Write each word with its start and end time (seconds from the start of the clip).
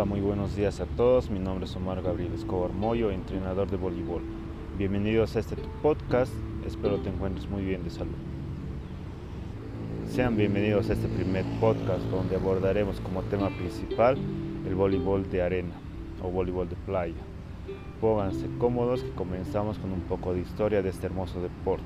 Hola, 0.00 0.08
muy 0.08 0.20
buenos 0.22 0.56
días 0.56 0.80
a 0.80 0.86
todos. 0.86 1.30
Mi 1.30 1.38
nombre 1.38 1.66
es 1.66 1.76
Omar 1.76 2.00
Gabriel 2.00 2.32
Escobar 2.32 2.72
Moyo, 2.72 3.10
entrenador 3.10 3.70
de 3.70 3.76
voleibol. 3.76 4.22
Bienvenidos 4.78 5.36
a 5.36 5.40
este 5.40 5.56
podcast. 5.82 6.32
Espero 6.66 7.00
te 7.00 7.10
encuentres 7.10 7.50
muy 7.50 7.62
bien 7.62 7.84
de 7.84 7.90
salud. 7.90 8.14
Sean 10.08 10.38
bienvenidos 10.38 10.88
a 10.88 10.94
este 10.94 11.06
primer 11.06 11.44
podcast 11.60 12.02
donde 12.04 12.36
abordaremos 12.36 12.98
como 13.00 13.20
tema 13.24 13.50
principal 13.50 14.16
el 14.66 14.74
voleibol 14.74 15.28
de 15.28 15.42
arena 15.42 15.74
o 16.24 16.30
voleibol 16.30 16.66
de 16.66 16.76
playa. 16.76 17.20
Pónganse 18.00 18.46
cómodos 18.56 19.02
que 19.02 19.10
comenzamos 19.10 19.78
con 19.78 19.92
un 19.92 20.00
poco 20.00 20.32
de 20.32 20.40
historia 20.40 20.80
de 20.80 20.88
este 20.88 21.08
hermoso 21.08 21.42
deporte. 21.42 21.84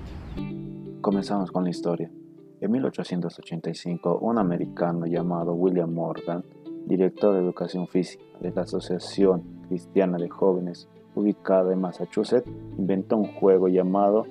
Comenzamos 1.01 1.51
con 1.51 1.65
la 1.65 1.71
historia. 1.71 2.13
En 2.61 2.71
1885, 2.71 4.19
un 4.19 4.39
americano 4.39 5.05
llamado 5.07 5.55
William 5.55 5.93
Morgan, 5.93 6.45
director 6.87 7.35
de 7.35 7.41
educación 7.41 7.89
física 7.89 8.25
de 8.41 8.51
la 8.53 8.63
Asociación 8.63 9.43
Cristiana 9.69 10.19
de 10.19 10.29
Jóvenes 10.29 10.89
ubicada 11.15 11.73
en 11.73 11.81
Massachusetts, 11.81 12.51
inventó 12.77 13.17
un 13.17 13.33
juego 13.35 13.69
llamado 13.69 14.27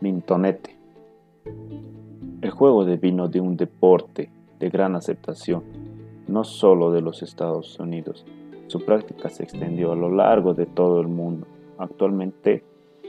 Mintonete. 0.00 0.76
El 2.40 2.50
juego 2.50 2.84
devino 2.84 3.28
de 3.28 3.40
un 3.40 3.56
deporte 3.56 4.30
de 4.58 4.70
gran 4.70 4.96
aceptación, 4.96 5.62
no 6.26 6.44
solo 6.44 6.90
de 6.90 7.00
los 7.00 7.22
Estados 7.22 7.78
Unidos. 7.78 8.26
Su 8.66 8.84
práctica 8.84 9.28
se 9.28 9.42
extendió 9.42 9.92
a 9.92 9.96
lo 9.96 10.10
largo 10.10 10.54
de 10.54 10.66
todo 10.66 11.00
el 11.00 11.08
mundo. 11.08 11.46
Actualmente 11.78 12.64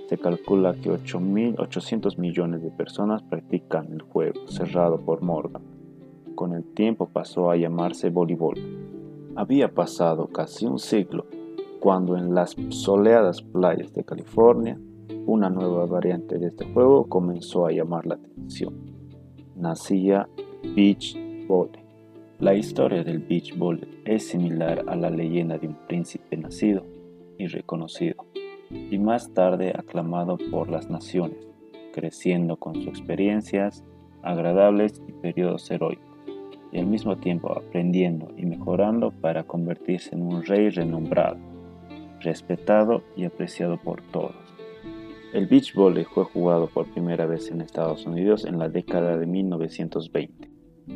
se 0.10 0.18
calcula 0.18 0.74
que 0.74 0.90
8.800 0.90 2.18
millones 2.18 2.62
de 2.62 2.72
personas 2.72 3.24
practican 3.24 3.92
el 3.94 4.02
juego, 4.02 4.48
cerrado 4.48 5.00
por 5.02 5.22
Morgan. 5.22 5.81
Con 6.42 6.56
el 6.56 6.64
tiempo 6.64 7.08
pasó 7.08 7.52
a 7.52 7.56
llamarse 7.56 8.10
voleibol. 8.10 8.56
Había 9.36 9.76
pasado 9.76 10.26
casi 10.26 10.66
un 10.66 10.80
siglo 10.80 11.28
cuando 11.80 12.18
en 12.18 12.34
las 12.34 12.56
soleadas 12.70 13.44
playas 13.44 13.94
de 13.94 14.04
California 14.04 14.76
una 15.28 15.52
nueva 15.52 15.86
variante 15.86 16.40
de 16.40 16.48
este 16.48 16.66
juego 16.66 17.08
comenzó 17.08 17.68
a 17.68 17.72
llamar 17.72 18.08
la 18.08 18.16
atención. 18.16 18.74
Nacía 19.56 20.28
beach 20.76 21.16
volley. 21.48 21.84
La 22.40 22.56
historia 22.56 23.04
del 23.04 23.20
beach 23.20 23.56
volley 23.56 24.02
es 24.06 24.28
similar 24.28 24.84
a 24.88 24.96
la 24.96 25.12
leyenda 25.12 25.60
de 25.60 25.68
un 25.68 25.76
príncipe 25.88 26.38
nacido 26.38 26.84
y 27.38 27.46
reconocido 27.46 28.26
y 28.72 28.98
más 28.98 29.32
tarde 29.36 29.76
aclamado 29.78 30.40
por 30.50 30.72
las 30.72 30.90
naciones, 30.90 31.48
creciendo 31.94 32.58
con 32.58 32.74
sus 32.74 32.88
experiencias 32.88 33.84
agradables 34.24 35.04
y 35.08 35.12
periodos 35.12 35.70
heroicos, 35.70 36.11
y 36.72 36.80
al 36.80 36.86
mismo 36.86 37.18
tiempo 37.18 37.52
aprendiendo 37.52 38.32
y 38.38 38.46
mejorando 38.46 39.12
para 39.12 39.44
convertirse 39.44 40.16
en 40.16 40.22
un 40.22 40.44
rey 40.44 40.70
renombrado, 40.70 41.38
respetado 42.20 43.04
y 43.16 43.26
apreciado 43.26 43.78
por 43.78 44.02
todos. 44.12 44.36
El 45.34 45.48
beach 45.48 45.74
volley 45.74 46.06
fue 46.06 46.26
jugado 46.26 46.68
por 46.68 46.92
primera 46.92 47.26
vez 47.26 47.50
en 47.52 47.62
Estados 47.62 48.06
Unidos 48.06 48.46
en 48.46 48.60
la 48.60 48.70
década 48.70 49.18
de 49.18 49.26
1920, 49.26 50.50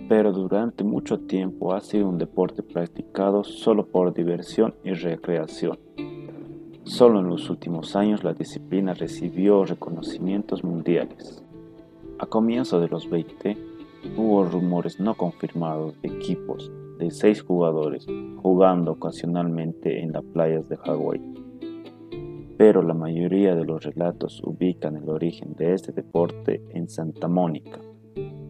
pero 0.09 0.31
durante 0.31 0.83
mucho 0.83 1.19
tiempo 1.19 1.73
ha 1.73 1.81
sido 1.81 2.09
un 2.09 2.17
deporte 2.17 2.63
practicado 2.63 3.43
solo 3.43 3.87
por 3.87 4.13
diversión 4.13 4.75
y 4.83 4.91
recreación 4.91 5.77
Solo 6.85 7.19
en 7.19 7.29
los 7.29 7.49
últimos 7.49 7.95
años 7.95 8.23
la 8.23 8.33
disciplina 8.33 8.93
recibió 8.93 9.65
reconocimientos 9.65 10.63
mundiales. 10.63 11.43
A 12.19 12.27
comienzo 12.27 12.79
de 12.79 12.87
los 12.87 13.09
20, 13.09 13.57
hubo 14.17 14.45
rumores 14.45 14.99
no 14.99 15.15
confirmados 15.15 15.99
de 16.01 16.09
equipos 16.09 16.71
de 16.97 17.11
seis 17.11 17.41
jugadores 17.41 18.05
jugando 18.37 18.93
ocasionalmente 18.93 20.01
en 20.01 20.13
las 20.13 20.23
playas 20.23 20.69
de 20.69 20.77
Hawái. 20.77 21.21
Pero 22.57 22.81
la 22.81 22.93
mayoría 22.93 23.55
de 23.55 23.65
los 23.65 23.83
relatos 23.83 24.41
ubican 24.43 24.95
el 24.95 25.09
origen 25.09 25.55
de 25.55 25.73
este 25.73 25.91
deporte 25.91 26.63
en 26.69 26.87
Santa 26.87 27.27
Mónica, 27.27 27.79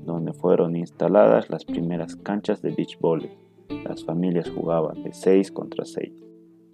donde 0.06 0.34
fueron 0.34 0.76
instaladas 0.76 1.50
las 1.50 1.66
primeras 1.66 2.16
canchas 2.16 2.62
de 2.62 2.72
beach 2.72 3.00
volley. 3.00 3.32
Las 3.84 4.06
familias 4.06 4.50
jugaban 4.50 5.02
de 5.02 5.12
6 5.12 5.52
contra 5.52 5.86
6. 5.86 6.14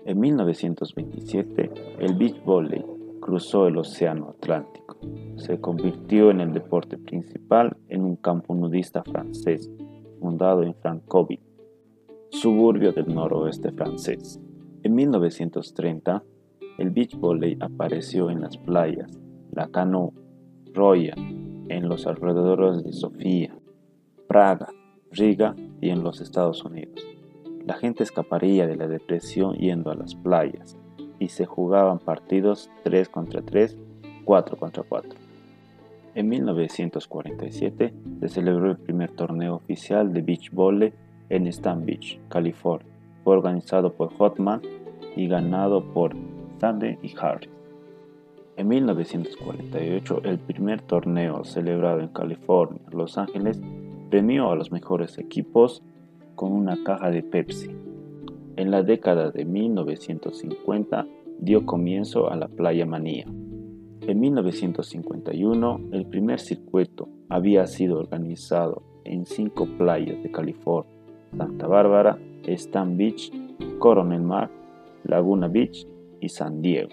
En 0.04 0.20
1927, 0.20 1.72
el 2.00 2.16
beach 2.16 2.44
volley 2.44 2.84
cruzó 3.22 3.68
el 3.68 3.78
Océano 3.78 4.32
Atlántico. 4.32 4.98
Se 5.38 5.62
convirtió 5.62 6.32
en 6.32 6.42
el 6.42 6.52
deporte 6.52 6.98
principal 6.98 7.78
en 7.88 8.04
un 8.04 8.18
campo 8.18 8.54
nudista 8.54 9.04
francés, 9.04 9.72
fundado 10.20 10.64
en 10.64 10.76
Franconville, 10.76 11.44
suburbio 12.32 12.92
del 12.92 13.14
noroeste 13.14 13.72
francés. 13.72 14.42
En 14.84 14.96
1930, 14.96 16.24
el 16.78 16.90
beach 16.90 17.16
volley 17.18 17.58
apareció 17.62 18.30
en 18.30 18.42
las 18.42 18.58
playas 18.58 19.20
La 19.52 19.68
Cano, 19.68 20.14
Roya, 20.74 21.14
en 21.16 21.88
los 21.88 22.08
alrededores 22.08 22.84
de 22.84 22.92
Sofía, 22.92 23.56
Praga, 24.28 24.68
Riga 25.12 25.56
y 25.80 25.90
en 25.90 26.04
los 26.04 26.22
Estados 26.22 26.64
Unidos. 26.66 27.06
La 27.66 27.76
gente 27.76 28.04
escaparía 28.04 28.66
de 28.66 28.76
la 28.76 28.88
depresión 28.88 29.56
yendo 29.56 29.92
a 29.92 29.96
las 29.96 30.16
playas 30.16 30.78
y 31.22 31.30
se 31.30 31.46
jugaban 31.46 32.00
partidos 32.00 32.72
3 32.84 33.08
contra 33.08 33.44
3, 33.44 33.78
4 34.26 34.58
contra 34.58 34.82
4. 34.82 35.12
En 36.16 36.28
1947 36.28 37.94
se 38.20 38.28
celebró 38.28 38.72
el 38.72 38.78
primer 38.78 39.12
torneo 39.12 39.56
oficial 39.56 40.12
de 40.14 40.24
beach 40.24 40.52
volley 40.52 40.92
en 41.30 41.46
Stan 41.46 41.86
Beach, 41.86 42.20
California. 42.28 42.88
Fue 43.24 43.36
organizado 43.36 43.94
por 43.94 44.12
Hotman 44.16 44.62
y 45.16 45.28
ganado 45.28 45.94
por 45.94 46.16
Sandy 46.60 46.98
y 47.04 47.14
Harris. 47.16 47.52
En 48.58 48.68
1948, 48.68 50.22
el 50.24 50.40
primer 50.40 50.82
torneo 50.82 51.44
celebrado 51.46 52.00
en 52.00 52.08
California, 52.08 52.82
Los 52.92 53.20
Ángeles, 53.20 53.62
premió 54.10 54.50
a 54.50 54.56
los 54.56 54.72
mejores 54.72 55.20
equipos 55.20 55.84
con 56.36 56.52
una 56.52 56.84
caja 56.84 57.12
de 57.12 57.22
Pepsi. 57.22 57.70
En 58.58 58.70
la 58.70 58.84
década 58.84 59.32
de 59.32 59.46
1950 59.46 61.08
dio 61.40 61.66
comienzo 61.66 62.30
a 62.30 62.36
la 62.36 62.48
Playa 62.48 62.86
Manía. 62.86 63.26
En 64.02 64.20
1951 64.20 65.82
el 65.92 66.06
primer 66.06 66.40
circuito 66.40 67.08
había 67.30 67.66
sido 67.68 68.00
organizado 68.00 68.84
en 69.06 69.26
cinco 69.26 69.68
playas 69.78 70.22
de 70.22 70.32
California, 70.32 70.92
Santa 71.38 71.68
Bárbara, 71.68 72.20
Stan 72.46 72.98
Beach, 72.98 73.32
Coronel 73.80 74.22
Mar, 74.22 74.50
Laguna 75.04 75.48
Beach 75.48 75.88
y 76.20 76.30
San 76.30 76.62
Diego. 76.62 76.92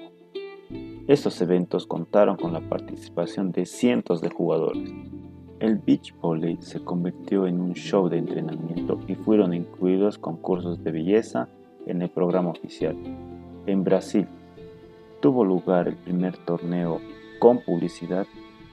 Estos 1.09 1.41
eventos 1.41 1.87
contaron 1.87 2.37
con 2.37 2.53
la 2.53 2.61
participación 2.61 3.51
de 3.51 3.67
cientos 3.67 4.21
de 4.21 4.31
jugadores, 4.31 4.93
el 5.61 5.77
beach 5.77 6.15
volley 6.21 6.57
se 6.61 6.81
convirtió 6.85 7.47
en 7.47 7.61
un 7.61 7.75
show 7.75 8.09
de 8.09 8.19
entrenamiento 8.19 9.01
y 9.09 9.15
fueron 9.17 9.55
incluidos 9.55 10.19
concursos 10.19 10.83
de 10.85 10.93
belleza 10.93 11.49
en 11.87 12.03
el 12.03 12.11
programa 12.11 12.51
oficial. 12.51 12.97
En 13.67 13.83
Brasil 13.83 14.27
tuvo 15.21 15.45
lugar 15.45 15.89
el 15.89 15.97
primer 15.97 16.37
torneo 16.37 17.01
con 17.41 17.59
publicidad 17.59 18.27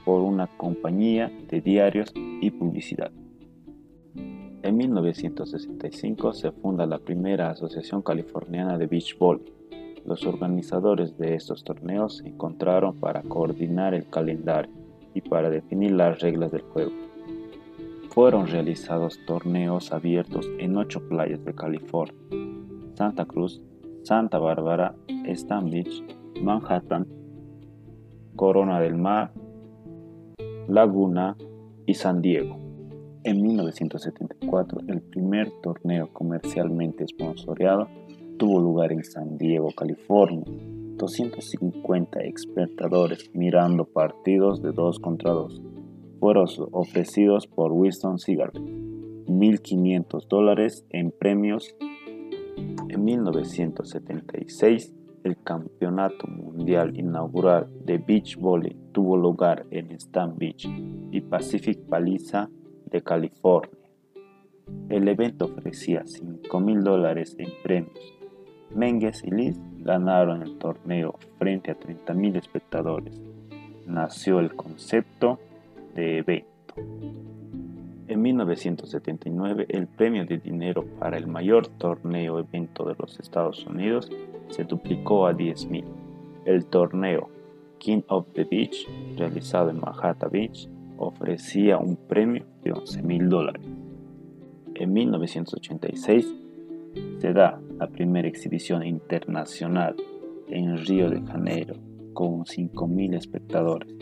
por 0.04 0.22
una 0.22 0.46
compañía 0.46 1.32
de 1.48 1.60
diarios 1.60 2.12
y 2.14 2.50
publicidad. 2.50 3.10
En 4.62 4.76
1965 4.76 6.32
se 6.32 6.52
funda 6.52 6.86
la 6.86 6.98
primera 6.98 7.50
Asociación 7.50 8.02
Californiana 8.02 8.78
de 8.78 8.86
Beach 8.86 9.18
Volley. 9.18 9.52
Los 10.04 10.24
organizadores 10.24 11.18
de 11.18 11.34
estos 11.34 11.64
torneos 11.64 12.18
se 12.18 12.28
encontraron 12.28 12.98
para 13.00 13.22
coordinar 13.22 13.94
el 13.94 14.08
calendario 14.08 14.85
y 15.16 15.22
para 15.22 15.48
definir 15.48 15.92
las 15.92 16.20
reglas 16.20 16.52
del 16.52 16.60
juego. 16.60 16.92
Fueron 18.10 18.46
realizados 18.46 19.18
torneos 19.26 19.90
abiertos 19.92 20.46
en 20.58 20.76
ocho 20.76 21.00
playas 21.08 21.42
de 21.42 21.54
California, 21.54 22.14
Santa 22.94 23.24
Cruz, 23.24 23.62
Santa 24.02 24.38
Bárbara, 24.38 24.94
Stan 25.24 25.70
Beach, 25.70 26.04
Manhattan, 26.42 27.06
Corona 28.36 28.78
del 28.78 28.96
Mar, 28.96 29.32
Laguna 30.68 31.34
y 31.86 31.94
San 31.94 32.20
Diego. 32.20 32.58
En 33.24 33.40
1974, 33.40 34.80
el 34.88 35.00
primer 35.00 35.50
torneo 35.62 36.10
comercialmente 36.12 37.06
sponsoreado 37.08 37.88
tuvo 38.38 38.60
lugar 38.60 38.92
en 38.92 39.02
San 39.02 39.38
Diego, 39.38 39.70
California, 39.74 40.44
250 40.96 42.20
espectadores 42.20 43.30
mirando 43.34 43.84
partidos 43.84 44.62
de 44.62 44.72
2 44.72 44.98
contra 45.00 45.32
2. 45.32 45.62
Fueron 46.20 46.46
ofrecidos 46.72 47.46
por 47.46 47.72
Winston 47.72 48.18
Cigarette 48.18 48.60
1.500 49.26 50.28
dólares 50.28 50.84
en 50.90 51.10
premios. 51.10 51.74
En 52.88 53.04
1976, 53.04 54.94
el 55.24 55.36
Campeonato 55.42 56.26
Mundial 56.28 56.96
Inaugural 56.96 57.68
de 57.84 57.98
Beach 57.98 58.36
Volley 58.36 58.76
tuvo 58.92 59.16
lugar 59.16 59.66
en 59.70 59.90
Stan 59.92 60.36
Beach 60.38 60.68
y 61.10 61.20
Pacific 61.20 61.78
Paliza 61.88 62.48
de 62.86 63.02
California. 63.02 63.76
El 64.88 65.08
evento 65.08 65.46
ofrecía 65.46 66.02
5 66.06 66.60
mil 66.60 66.82
dólares 66.82 67.34
en 67.38 67.50
premios. 67.62 68.14
Menges 68.74 69.22
y 69.24 69.30
Liz 69.30 69.60
ganaron 69.86 70.42
el 70.42 70.58
torneo 70.58 71.14
frente 71.38 71.70
a 71.70 71.76
30 71.76 72.12
mil 72.12 72.36
espectadores. 72.36 73.18
Nació 73.86 74.40
el 74.40 74.54
concepto 74.54 75.38
de 75.94 76.18
evento. 76.18 76.74
En 78.08 78.20
1979, 78.20 79.66
el 79.68 79.86
premio 79.86 80.26
de 80.26 80.38
dinero 80.38 80.84
para 80.98 81.16
el 81.16 81.28
mayor 81.28 81.68
torneo 81.68 82.40
evento 82.40 82.84
de 82.84 82.96
los 82.98 83.18
Estados 83.20 83.64
Unidos 83.64 84.10
se 84.48 84.64
duplicó 84.64 85.26
a 85.26 85.32
10 85.32 85.66
mil. 85.70 85.84
El 86.44 86.66
torneo 86.66 87.28
King 87.78 88.02
of 88.08 88.26
the 88.34 88.44
Beach, 88.44 88.88
realizado 89.16 89.70
en 89.70 89.80
Manhattan 89.80 90.30
Beach, 90.30 90.68
ofrecía 90.98 91.78
un 91.78 91.96
premio 91.96 92.44
de 92.64 92.72
11 92.72 93.02
mil 93.02 93.28
dólares. 93.28 93.62
En 94.74 94.92
1986 94.92 96.34
se 97.20 97.32
da 97.32 97.60
la 97.78 97.86
primera 97.88 98.26
exhibición 98.26 98.82
internacional 98.84 99.96
en 100.48 100.78
Río 100.86 101.10
de 101.10 101.20
Janeiro 101.22 101.74
con 102.14 102.44
5.000 102.44 103.14
espectadores. 103.16 103.92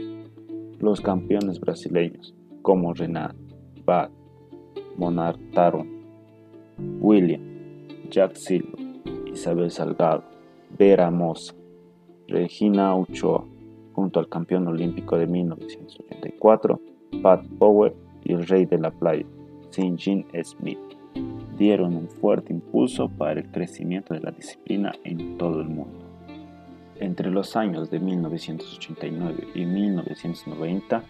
Los 0.78 1.00
campeones 1.00 1.58
brasileños 1.58 2.34
como 2.62 2.94
Renan, 2.94 3.36
Bad, 3.84 4.10
Monar 4.96 5.36
Taron, 5.52 5.88
William, 7.00 7.42
Jack 8.10 8.36
Silva, 8.36 8.78
Isabel 9.32 9.70
Salgado, 9.70 10.22
Vera 10.78 11.10
Mosa, 11.10 11.54
Regina 12.28 12.94
Ochoa, 12.94 13.44
junto 13.92 14.20
al 14.20 14.28
campeón 14.28 14.68
olímpico 14.68 15.18
de 15.18 15.26
1984, 15.26 16.80
Pat 17.22 17.44
Power 17.58 17.94
y 18.24 18.32
el 18.32 18.46
rey 18.46 18.66
de 18.66 18.78
la 18.78 18.90
playa, 18.90 19.26
Jin 19.72 19.98
Smith, 20.42 20.78
dieron 21.56 21.96
un 21.96 22.08
fuerte 22.08 22.52
impulso 22.52 23.08
para 23.08 23.40
el 23.40 23.50
crecimiento 23.50 24.14
de 24.14 24.20
la 24.20 24.30
disciplina 24.30 24.92
en 25.04 25.38
todo 25.38 25.60
el 25.60 25.68
mundo. 25.68 26.04
Entre 27.00 27.30
los 27.30 27.56
años 27.56 27.90
de 27.90 27.98
1989 27.98 29.48
y 29.54 29.64
1990, 29.64 31.02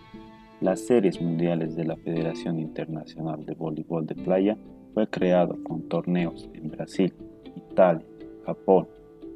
las 0.60 0.80
series 0.80 1.20
mundiales 1.20 1.76
de 1.76 1.84
la 1.84 1.96
Federación 1.96 2.58
Internacional 2.58 3.44
de 3.44 3.54
Voleibol 3.54 4.06
de 4.06 4.14
Playa 4.14 4.56
fue 4.94 5.08
creado 5.08 5.58
con 5.62 5.82
torneos 5.88 6.48
en 6.54 6.70
Brasil, 6.70 7.12
Italia, 7.56 8.04
Japón. 8.46 8.86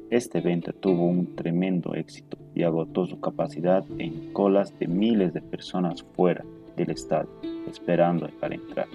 Este 0.09 0.39
evento 0.39 0.73
tuvo 0.73 1.05
un 1.05 1.35
tremendo 1.35 1.93
éxito 1.93 2.37
y 2.55 2.63
agotó 2.63 3.05
su 3.05 3.19
capacidad 3.19 3.85
en 3.99 4.33
colas 4.33 4.77
de 4.79 4.87
miles 4.87 5.33
de 5.33 5.41
personas 5.41 6.03
fuera 6.15 6.43
del 6.75 6.89
estadio, 6.89 7.29
esperando 7.67 8.27
para 8.39 8.55
entrar. 8.55 8.87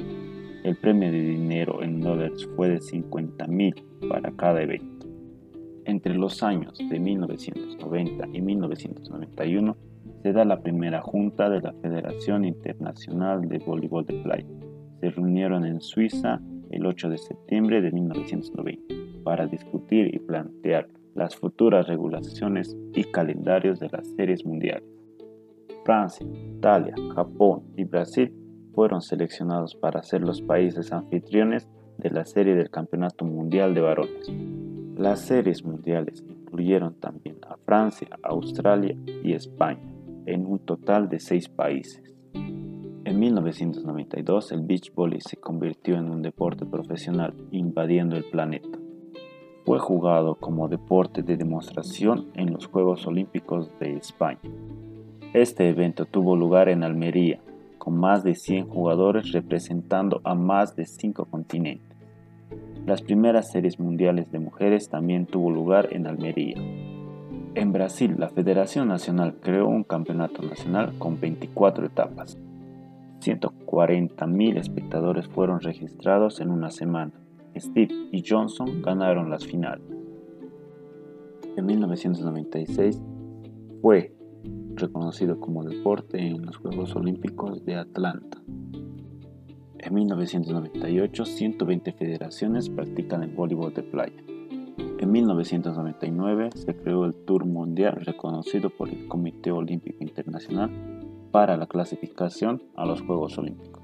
El 0.64 0.76
premio 0.76 1.12
de 1.12 1.20
dinero 1.20 1.82
en 1.82 2.00
dólares 2.00 2.49
fue 2.56 2.70
de 2.70 2.81
50 2.81 3.46
mil 3.49 3.75
para 4.08 4.32
cada 4.32 4.62
evento. 4.62 5.06
Entre 5.84 6.14
los 6.14 6.43
años 6.43 6.78
de 6.78 6.99
1990 6.99 8.28
y 8.32 8.40
1991 8.40 9.76
se 10.22 10.32
da 10.32 10.46
la 10.46 10.62
primera 10.62 11.02
junta 11.02 11.50
de 11.50 11.61
la 11.61 11.75
Federación 11.75 12.46
Internacional 12.46 13.46
de 13.46 13.58
Voleibol 13.58 14.06
de 14.06 14.14
Playa. 14.22 14.46
Se 15.00 15.11
reunieron 15.11 15.66
en 15.66 15.82
Suiza 15.82 16.40
el 16.70 16.87
8 16.87 17.11
de 17.11 17.19
septiembre 17.19 17.82
de 17.82 17.93
1990 17.93 18.94
para 19.22 19.46
discutir 19.46 20.14
y 20.14 20.19
plantear 20.19 20.88
las 21.14 21.37
futuras 21.37 21.87
regulaciones 21.88 22.75
y 22.94 23.05
calendarios 23.05 23.81
de 23.81 23.90
las 23.90 24.08
series 24.16 24.46
mundiales. 24.46 24.88
Francia, 25.84 26.26
Italia, 26.56 26.94
Japón 27.14 27.64
y 27.76 27.84
Brasil 27.84 28.32
fueron 28.75 29.03
seleccionados 29.03 29.75
para 29.75 30.03
ser 30.03 30.23
los 30.23 30.43
países 30.43 30.93
anfitriones 30.93 31.69
de 31.99 32.11
la 32.11 32.25
serie 32.25 32.55
del 32.55 32.71
Campeonato 32.71 33.25
Mundial 33.25 33.75
de 33.75 33.81
Varones. 33.81 34.32
Las 34.97 35.21
series 35.21 35.65
mundiales 35.65 36.25
incluyeron 36.29 36.94
también 36.94 37.38
a 37.49 37.56
Francia, 37.56 38.09
Australia 38.23 38.97
y 39.23 39.32
España, 39.32 39.82
en 40.26 40.47
un 40.47 40.59
total 40.61 41.09
de 41.09 41.21
seis 41.21 41.49
países. 41.49 42.15
En 42.35 43.19
1992 43.19 44.53
el 44.53 44.62
beach 44.62 44.93
volley 44.94 45.21
se 45.21 45.37
convirtió 45.37 45.97
en 45.97 46.11
un 46.11 46.23
deporte 46.23 46.65
profesional, 46.65 47.35
invadiendo 47.50 48.17
el 48.17 48.25
planeta. 48.25 48.79
Fue 49.65 49.79
jugado 49.79 50.37
como 50.37 50.69
deporte 50.69 51.23
de 51.23 51.37
demostración 51.37 52.29
en 52.35 52.53
los 52.53 52.67
Juegos 52.67 53.06
Olímpicos 53.06 53.71
de 53.79 53.97
España. 53.97 54.41
Este 55.32 55.69
evento 55.69 56.05
tuvo 56.05 56.37
lugar 56.37 56.69
en 56.69 56.82
Almería, 56.82 57.41
con 57.84 57.98
más 57.98 58.25
de 58.25 58.34
100 58.34 58.69
jugadores 58.69 59.32
representando 59.32 60.22
a 60.25 60.34
más 60.34 60.75
de 60.75 60.86
5 60.86 61.26
continentes. 61.26 61.94
Las 62.86 63.02
primeras 63.02 63.52
series 63.52 63.78
mundiales 63.78 64.32
de 64.32 64.38
mujeres 64.38 64.88
también 64.88 65.26
tuvo 65.26 65.50
lugar 65.50 65.88
en 65.92 66.06
Almería. 66.06 66.56
En 67.54 67.72
Brasil, 67.72 68.14
la 68.19 68.31
Federación 68.31 68.88
Nacional 68.88 69.36
creó 69.40 69.69
un 69.69 69.84
campeonato 69.84 70.42
nacional 70.42 70.94
con 70.98 71.20
24 71.20 71.84
etapas. 71.86 72.38
140.000 73.20 74.58
espectadores 74.58 75.28
fueron 75.28 75.60
registrados 75.60 76.40
en 76.40 76.50
una 76.50 76.70
semana. 76.70 77.12
Steve 77.54 77.94
y 78.10 78.25
Johnson 78.26 78.80
ganaron 78.80 79.28
las 79.30 79.46
finales. 79.46 79.87
En 81.56 81.66
1996 81.66 83.00
fue 83.82 84.13
reconocido 84.76 85.41
como 85.41 85.65
deporte 85.65 86.19
en 86.19 86.47
los 86.47 86.56
Juegos 86.56 86.94
Olímpicos 86.97 87.65
de 87.65 87.76
Atlanta. 87.76 88.38
En 89.79 89.94
1998, 89.94 91.25
120 91.25 91.93
federaciones 91.93 92.71
practican 92.71 93.23
el 93.23 93.31
voleibol 93.31 93.75
de 93.75 93.82
playa. 93.82 94.23
En 94.99 95.12
1999 95.12 96.50
se 96.55 96.75
creó 96.75 97.05
el 97.05 97.15
Tour 97.15 97.44
Mundial 97.44 98.00
reconocido 98.05 98.71
por 98.71 98.88
el 98.88 99.06
Comité 99.09 99.50
Olímpico 99.53 100.03
Internacional 100.03 100.71
para 101.31 101.56
la 101.56 101.67
clasificación 101.67 102.62
a 102.76 102.87
los 102.87 103.03
Juegos 103.03 103.37
Olímpicos. 103.38 103.82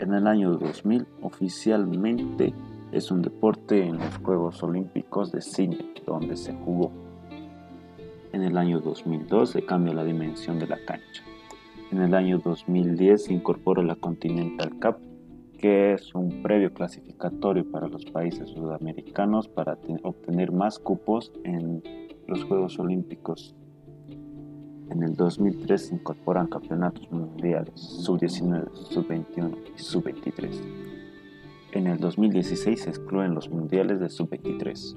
En 0.00 0.12
el 0.12 0.26
año 0.26 0.50
2000 0.56 1.06
oficialmente 1.22 2.52
es 2.90 3.10
un 3.10 3.22
deporte 3.22 3.86
en 3.86 3.98
los 3.98 4.16
Juegos 4.18 4.62
Olímpicos 4.62 5.30
de 5.30 5.40
Sydney, 5.40 5.94
donde 6.04 6.36
se 6.36 6.52
jugó. 6.52 7.03
En 8.34 8.42
el 8.42 8.58
año 8.58 8.80
2002 8.80 9.50
se 9.50 9.64
cambia 9.64 9.94
la 9.94 10.02
dimensión 10.02 10.58
de 10.58 10.66
la 10.66 10.76
cancha. 10.84 11.22
En 11.92 12.02
el 12.02 12.14
año 12.14 12.40
2010 12.40 13.26
se 13.26 13.32
incorpora 13.32 13.80
la 13.84 13.94
Continental 13.94 14.72
Cup, 14.80 14.96
que 15.56 15.92
es 15.92 16.12
un 16.16 16.42
previo 16.42 16.74
clasificatorio 16.74 17.64
para 17.70 17.86
los 17.86 18.04
países 18.06 18.48
sudamericanos 18.48 19.46
para 19.46 19.78
obtener 20.02 20.50
más 20.50 20.80
cupos 20.80 21.30
en 21.44 21.80
los 22.26 22.42
Juegos 22.42 22.76
Olímpicos. 22.80 23.54
En 24.90 25.04
el 25.04 25.14
2003 25.14 25.86
se 25.86 25.94
incorporan 25.94 26.48
campeonatos 26.48 27.08
mundiales 27.12 27.80
sub-19, 27.80 28.68
sub-21 28.74 29.56
y 29.76 29.78
sub-23. 29.80 30.60
En 31.70 31.86
el 31.86 31.98
2016 31.98 32.82
se 32.82 32.90
excluyen 32.90 33.32
los 33.32 33.48
mundiales 33.48 34.00
de 34.00 34.08
sub-23, 34.08 34.96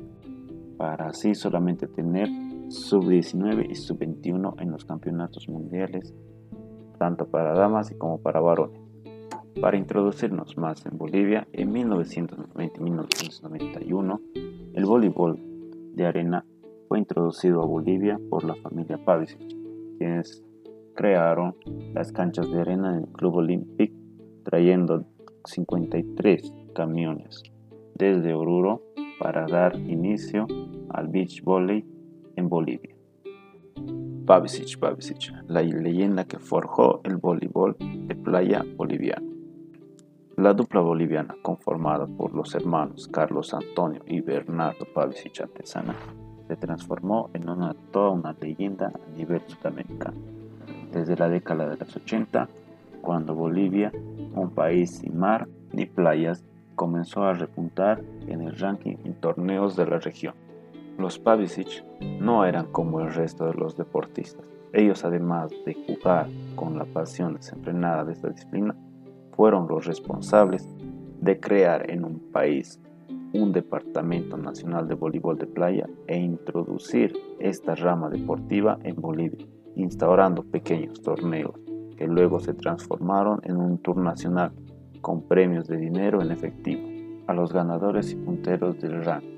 para 0.78 1.10
así 1.10 1.36
solamente 1.36 1.86
tener 1.86 2.30
sub-19 2.70 3.70
y 3.70 3.76
sub-21 3.76 4.62
en 4.62 4.72
los 4.72 4.86
campeonatos 4.86 5.48
mundiales, 5.50 6.14
tanto 6.98 7.28
para 7.28 7.54
damas 7.54 7.94
como 7.98 8.20
para 8.20 8.40
varones. 8.40 8.80
Para 9.62 9.78
introducirnos 9.78 10.58
más 10.58 10.86
en 10.86 10.98
Bolivia, 10.98 11.48
en 11.52 11.72
1990 11.72 12.80
1991, 12.80 14.22
el 14.74 14.86
voleibol 14.86 15.40
de 15.96 16.06
arena 16.06 16.46
fue 16.88 17.00
introducido 17.00 17.64
a 17.64 17.66
Bolivia 17.66 18.20
por 18.30 18.44
la 18.44 18.56
familia 18.56 19.04
Pavicic, 19.04 19.42
quienes 19.98 20.44
crearon 20.96 21.56
las 21.94 22.12
canchas 22.12 22.52
de 22.52 22.62
arena 22.62 22.96
en 22.96 23.04
el 23.04 23.08
Club 23.10 23.36
Olímpico, 23.36 23.96
trayendo 24.44 25.06
53 25.46 26.54
camiones 26.76 27.44
desde 27.96 28.34
Oruro 28.34 28.84
para 29.20 29.48
dar 29.48 29.76
inicio 29.76 30.46
al 30.90 31.08
beach 31.08 31.44
volley 31.44 31.84
en 32.38 32.48
Bolivia. 32.48 32.96
Pavicic 34.26 34.80
Pavicic, 34.80 35.34
la 35.48 35.62
leyenda 35.62 36.26
que 36.26 36.40
forjó 36.40 37.02
el 37.04 37.18
voleibol 37.18 37.76
de 37.80 38.16
playa 38.16 38.66
boliviano. 38.76 39.28
La 40.38 40.54
dupla 40.54 40.82
boliviana, 40.82 41.36
conformada 41.42 42.06
por 42.06 42.34
los 42.34 42.54
hermanos 42.54 43.08
Carlos 43.08 43.54
Antonio 43.54 44.02
y 44.06 44.22
Bernardo 44.22 44.86
Pavicic 44.94 45.42
Antesana, 45.42 45.96
se 46.48 46.56
transformó 46.56 47.30
en 47.34 47.50
una, 47.50 47.74
toda 47.92 48.12
una 48.12 48.36
leyenda 48.40 48.88
a 48.94 49.18
nivel 49.18 49.42
sudamericano. 49.48 50.18
Desde 50.92 51.16
la 51.16 51.28
década 51.28 51.68
de 51.70 51.78
los 51.78 51.96
80, 51.96 52.48
cuando 53.02 53.34
Bolivia, 53.34 53.92
un 54.36 54.52
país 54.52 54.98
sin 54.98 55.18
mar 55.18 55.48
ni 55.74 55.86
playas, 55.86 56.44
comenzó 56.76 57.24
a 57.24 57.34
repuntar 57.34 58.02
en 58.28 58.42
el 58.42 58.58
ranking 58.58 58.98
en 59.04 59.16
torneos 59.16 59.76
de 59.76 59.86
la 59.88 60.00
región. 60.00 60.36
Los 60.98 61.20
Pavicic 61.20 61.84
no 62.20 62.44
eran 62.44 62.66
como 62.72 63.02
el 63.02 63.14
resto 63.14 63.46
de 63.46 63.54
los 63.54 63.78
deportistas. 63.78 64.50
Ellos, 64.74 65.06
además 65.06 65.52
de 65.66 65.76
jugar 65.86 66.28
con 66.56 66.78
la 66.78 66.86
pasión 66.86 67.36
desenfrenada 67.36 68.04
de 68.04 68.14
esta 68.14 68.30
disciplina, 68.30 68.76
fueron 69.34 69.68
los 69.68 69.86
responsables 69.86 70.68
de 71.22 71.40
crear 71.40 71.90
en 71.92 72.04
un 72.04 72.20
país 72.32 72.80
un 73.34 73.52
Departamento 73.52 74.38
Nacional 74.38 74.88
de 74.88 74.96
Voleibol 74.96 75.38
de 75.38 75.46
Playa 75.46 75.88
e 76.08 76.18
introducir 76.18 77.14
esta 77.40 77.76
rama 77.76 78.10
deportiva 78.10 78.80
en 78.84 78.96
Bolivia, 78.96 79.46
instaurando 79.76 80.44
pequeños 80.44 81.02
torneos 81.02 81.54
que 81.96 82.08
luego 82.08 82.40
se 82.40 82.54
transformaron 82.54 83.40
en 83.44 83.58
un 83.58 83.78
tour 83.80 83.98
nacional 83.98 84.52
con 85.02 85.28
premios 85.28 85.68
de 85.68 85.78
dinero 85.78 86.22
en 86.22 86.32
efectivo 86.32 86.88
a 87.28 87.34
los 87.34 87.54
ganadores 87.54 88.12
y 88.12 88.16
punteros 88.16 88.80
del 88.80 89.04
RAN. 89.04 89.37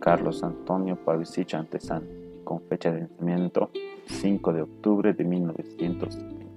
Carlos 0.00 0.42
Antonio 0.42 0.96
Pavicic 0.96 1.54
Antesana, 1.54 2.06
con 2.42 2.62
fecha 2.62 2.90
de 2.90 3.02
nacimiento 3.02 3.70
5 4.06 4.52
de 4.54 4.62
octubre 4.62 5.12
de 5.12 5.24
1970. 5.24 6.56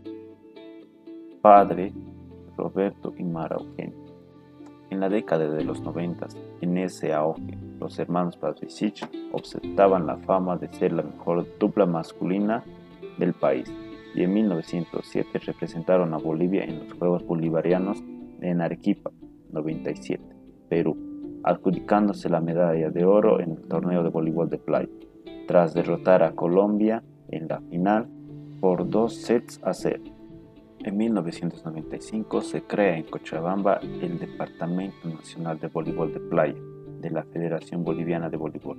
Padre 1.42 1.94
Roberto 2.56 3.14
y 3.18 3.24
Mara 3.24 3.58
Eugenio. 3.60 4.02
En 4.90 5.02
la 5.02 5.10
década 5.10 5.50
de 5.50 5.64
los 5.66 5.82
90, 5.82 6.28
en 6.62 6.78
ese 6.78 7.14
auge, 7.14 7.58
los 7.80 8.00
hermanos 8.00 8.38
Pavicic 8.38 9.10
ostentaban 9.34 10.08
la 10.08 10.16
fama 10.18 10.56
de 10.56 10.72
ser 10.72 10.94
la 10.94 11.04
mejor 11.04 11.46
dupla 11.60 11.86
masculina 11.86 12.64
del 13.18 13.34
país 13.34 13.70
y 14.16 14.24
en 14.24 14.34
1907 14.34 15.40
representaron 15.40 16.14
a 16.14 16.18
Bolivia 16.18 16.64
en 16.64 16.88
los 16.88 16.98
Juegos 16.98 17.26
Bolivarianos 17.26 18.02
en 18.40 18.62
Arequipa, 18.62 19.12
97, 19.52 20.24
Perú, 20.70 21.13
adjudicándose 21.44 22.30
la 22.30 22.42
medalla 22.42 22.90
de 22.90 23.06
oro 23.06 23.40
en 23.40 23.52
el 23.52 23.62
torneo 23.68 24.04
de 24.04 24.10
voleibol 24.10 24.50
de 24.50 24.58
playa, 24.58 24.90
tras 25.48 25.74
derrotar 25.74 26.24
a 26.24 26.32
Colombia 26.32 27.04
en 27.30 27.48
la 27.48 27.60
final 27.62 28.08
por 28.62 28.90
dos 28.90 29.16
sets 29.16 29.60
a 29.64 29.74
cero. 29.74 30.04
En 30.80 30.98
1995 30.98 32.42
se 32.42 32.62
crea 32.64 32.98
en 32.98 33.04
Cochabamba 33.04 33.80
el 34.02 34.20
Departamento 34.20 35.08
Nacional 35.08 35.60
de 35.60 35.68
Voleibol 35.68 36.14
de 36.14 36.20
Playa 36.20 36.60
de 37.02 37.10
la 37.10 37.24
Federación 37.24 37.84
Boliviana 37.84 38.30
de 38.30 38.38
Voleibol. 38.38 38.78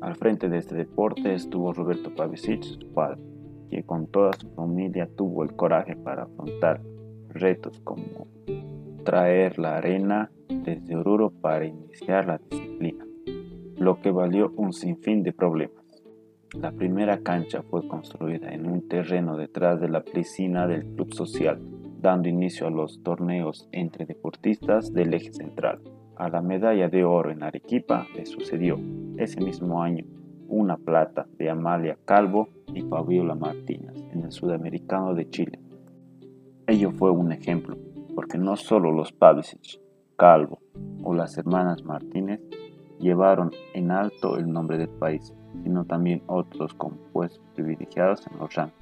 Al 0.00 0.16
frente 0.16 0.48
de 0.48 0.58
este 0.58 0.74
deporte 0.74 1.34
estuvo 1.34 1.72
Roberto 1.72 2.14
Pavicic, 2.14 2.62
su 2.62 2.92
padre, 2.92 3.22
que 3.70 3.82
con 3.82 4.06
toda 4.06 4.32
su 4.34 4.48
familia 4.50 5.08
tuvo 5.16 5.42
el 5.42 5.54
coraje 5.54 5.96
para 5.96 6.24
afrontar 6.24 6.80
retos 7.30 7.80
como 7.80 8.28
traer 9.06 9.56
la 9.60 9.76
arena 9.76 10.32
desde 10.48 10.96
Oruro 10.96 11.30
para 11.30 11.64
iniciar 11.64 12.26
la 12.26 12.38
disciplina, 12.38 13.06
lo 13.78 14.00
que 14.00 14.10
valió 14.10 14.52
un 14.56 14.72
sinfín 14.72 15.22
de 15.22 15.32
problemas. 15.32 15.84
La 16.60 16.72
primera 16.72 17.20
cancha 17.20 17.62
fue 17.62 17.86
construida 17.86 18.52
en 18.52 18.66
un 18.66 18.88
terreno 18.88 19.36
detrás 19.36 19.80
de 19.80 19.88
la 19.88 20.02
piscina 20.02 20.66
del 20.66 20.84
club 20.86 21.14
social, 21.14 21.60
dando 22.00 22.28
inicio 22.28 22.66
a 22.66 22.70
los 22.70 23.00
torneos 23.04 23.68
entre 23.70 24.06
deportistas 24.06 24.92
del 24.92 25.14
eje 25.14 25.32
central. 25.32 25.82
A 26.16 26.28
la 26.28 26.42
medalla 26.42 26.88
de 26.88 27.04
oro 27.04 27.30
en 27.30 27.44
Arequipa 27.44 28.08
le 28.16 28.26
sucedió 28.26 28.76
ese 29.18 29.40
mismo 29.40 29.84
año 29.84 30.04
una 30.48 30.78
plata 30.78 31.28
de 31.38 31.48
Amalia 31.48 31.96
Calvo 32.04 32.48
y 32.74 32.82
Fabiola 32.82 33.36
Martínez 33.36 33.94
en 34.12 34.24
el 34.24 34.32
Sudamericano 34.32 35.14
de 35.14 35.30
Chile. 35.30 35.60
Ello 36.66 36.90
fue 36.90 37.12
un 37.12 37.30
ejemplo, 37.30 37.76
porque 38.16 38.38
no 38.38 38.56
solo 38.56 38.90
los 38.90 39.12
Pavicic, 39.12 39.78
Calvo 40.16 40.58
o 41.04 41.14
las 41.14 41.36
hermanas 41.36 41.84
Martínez 41.84 42.40
llevaron 42.98 43.52
en 43.74 43.90
alto 43.90 44.38
el 44.38 44.50
nombre 44.50 44.78
del 44.78 44.88
país, 44.88 45.34
sino 45.62 45.84
también 45.84 46.22
otros 46.26 46.72
compuestos 46.72 47.42
privilegiados 47.54 48.26
en 48.26 48.38
los 48.38 48.54
rangos 48.54 48.74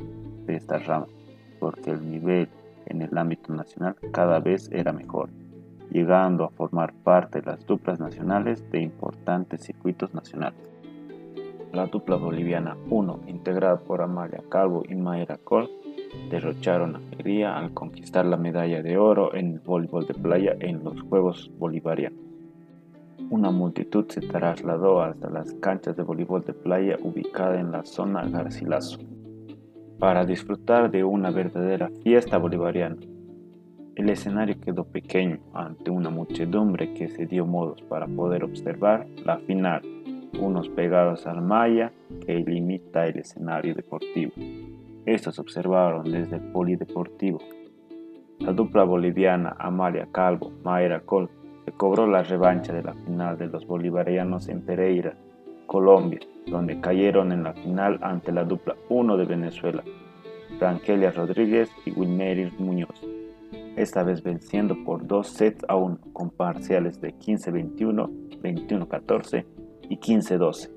de 0.47 0.55
esta 0.55 0.79
rama, 0.79 1.09
porque 1.59 1.91
el 1.91 2.09
nivel 2.09 2.49
en 2.87 3.03
el 3.03 3.19
ámbito 3.19 3.53
nacional 3.53 3.97
cada 4.13 4.39
vez 4.39 4.71
era 4.71 4.93
mejor, 4.93 5.31
llegando 5.91 6.45
a 6.45 6.51
formar 6.51 6.95
parte 6.95 7.41
de 7.41 7.51
las 7.51 7.67
duplas 7.67 7.99
nacionales 7.99 8.65
de 8.71 8.83
importantes 8.83 9.63
circuitos 9.63 10.15
nacionales. 10.15 10.61
La 11.73 11.87
dupla 11.87 12.15
boliviana 12.15 12.77
1, 12.89 13.21
integrada 13.27 13.79
por 13.79 14.01
Amalia 14.01 14.45
Calvo 14.49 14.85
y 14.89 14.95
Mayra 14.95 15.39
Col, 15.39 15.69
derrocharon 16.31 16.97
alegría 16.97 17.57
al 17.57 17.73
conquistar 17.73 18.27
la 18.27 18.37
medalla 18.37 18.83
de 18.83 18.99
oro 18.99 19.35
en 19.35 19.55
el 19.55 19.61
voleibol 19.61 20.07
de 20.07 20.15
playa 20.15 20.57
en 20.61 20.83
los 20.85 21.01
Juegos 21.03 21.51
Bolivarianos. 21.59 22.19
Una 23.31 23.51
multitud 23.51 24.07
se 24.09 24.21
trasladó 24.21 25.03
hasta 25.03 25.31
las 25.31 25.53
canchas 25.55 25.97
de 25.97 26.03
voleibol 26.03 26.45
de 26.45 26.53
playa 26.53 26.99
ubicada 27.03 27.59
en 27.59 27.73
la 27.73 27.85
zona 27.85 28.29
Garcilaso 28.29 28.99
para 29.99 30.25
disfrutar 30.27 30.91
de 30.91 31.05
una 31.05 31.31
verdadera 31.31 31.91
fiesta 32.03 32.37
bolivariana. 32.39 32.97
El 33.95 34.11
escenario 34.11 34.61
quedó 34.61 34.85
pequeño 34.85 35.39
ante 35.55 35.91
una 35.91 36.11
muchedumbre 36.11 36.93
que 36.95 37.09
se 37.09 37.27
dio 37.27 37.47
modos 37.47 37.81
para 37.83 38.07
poder 38.07 38.45
observar 38.45 39.07
la 39.25 39.39
final 39.39 39.83
unos 40.41 40.69
pegados 40.69 41.27
al 41.27 41.43
malla 41.43 41.93
que 42.27 42.35
limita 42.35 43.07
el 43.07 43.19
escenario 43.19 43.75
deportivo. 43.75 44.33
Estos 45.07 45.39
observaron 45.39 46.11
desde 46.11 46.37
el 46.37 46.43
polideportivo. 46.53 47.39
La 48.39 48.53
dupla 48.53 48.85
boliviana 48.85 49.55
Amalia 49.59 50.09
Calvo, 50.11 50.51
Mayra 50.65 51.01
Col, 51.01 51.29
se 51.67 51.73
cobró 51.73 52.07
la 52.07 52.23
revancha 52.23 52.73
de 52.73 52.83
la 52.83 52.95
final 52.95 53.37
de 53.37 53.49
los 53.49 53.67
bolivarianos 53.67 54.49
en 54.49 54.63
Pereira, 54.63 55.15
Colombia, 55.67 56.21
donde 56.47 56.81
cayeron 56.81 57.33
en 57.33 57.43
la 57.43 57.53
final 57.53 57.99
ante 58.03 58.33
la 58.33 58.45
dupla 58.45 58.77
1 58.89 59.17
de 59.17 59.25
Venezuela, 59.25 59.85
Frankelia 60.59 61.11
Rodríguez 61.11 61.71
y 61.85 61.93
Wilmeris 61.93 62.59
Muñoz, 62.59 63.03
esta 63.77 64.05
vez 64.05 64.23
venciendo 64.23 64.77
por 64.85 65.07
dos 65.07 65.29
sets 65.29 65.65
a 65.69 65.77
1 65.77 65.99
con 66.13 66.31
parciales 66.31 67.01
de 67.01 67.15
15-21, 67.15 68.41
21-14 68.41 69.45
y 69.89 69.99
15-12. 69.99 70.74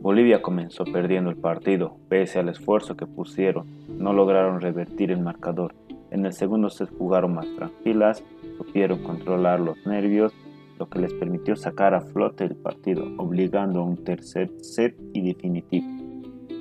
Bolivia 0.00 0.40
comenzó 0.40 0.84
perdiendo 0.84 1.28
el 1.28 1.36
partido, 1.36 1.98
pese 2.08 2.38
al 2.38 2.48
esfuerzo 2.48 2.96
que 2.96 3.06
pusieron, 3.06 3.66
no 3.98 4.14
lograron 4.14 4.62
revertir 4.62 5.10
el 5.10 5.20
marcador. 5.20 5.74
En 6.10 6.24
el 6.24 6.32
segundo 6.32 6.70
set 6.70 6.88
jugaron 6.96 7.34
más 7.34 7.46
tranquilas, 7.54 8.24
supieron 8.56 9.02
controlar 9.02 9.60
los 9.60 9.76
nervios, 9.86 10.32
lo 10.78 10.88
que 10.88 11.00
les 11.00 11.12
permitió 11.12 11.54
sacar 11.54 11.92
a 11.92 12.00
flote 12.00 12.44
el 12.44 12.56
partido, 12.56 13.04
obligando 13.18 13.80
a 13.80 13.84
un 13.84 14.02
tercer 14.02 14.50
set 14.62 14.96
y 15.12 15.20
definitivo. 15.20 15.86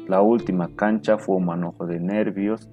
La 0.09 0.21
última 0.21 0.67
cancha 0.75 1.17
fue 1.17 1.37
un 1.37 1.45
manojo 1.45 1.85
de 1.85 2.01
nervios, 2.01 2.69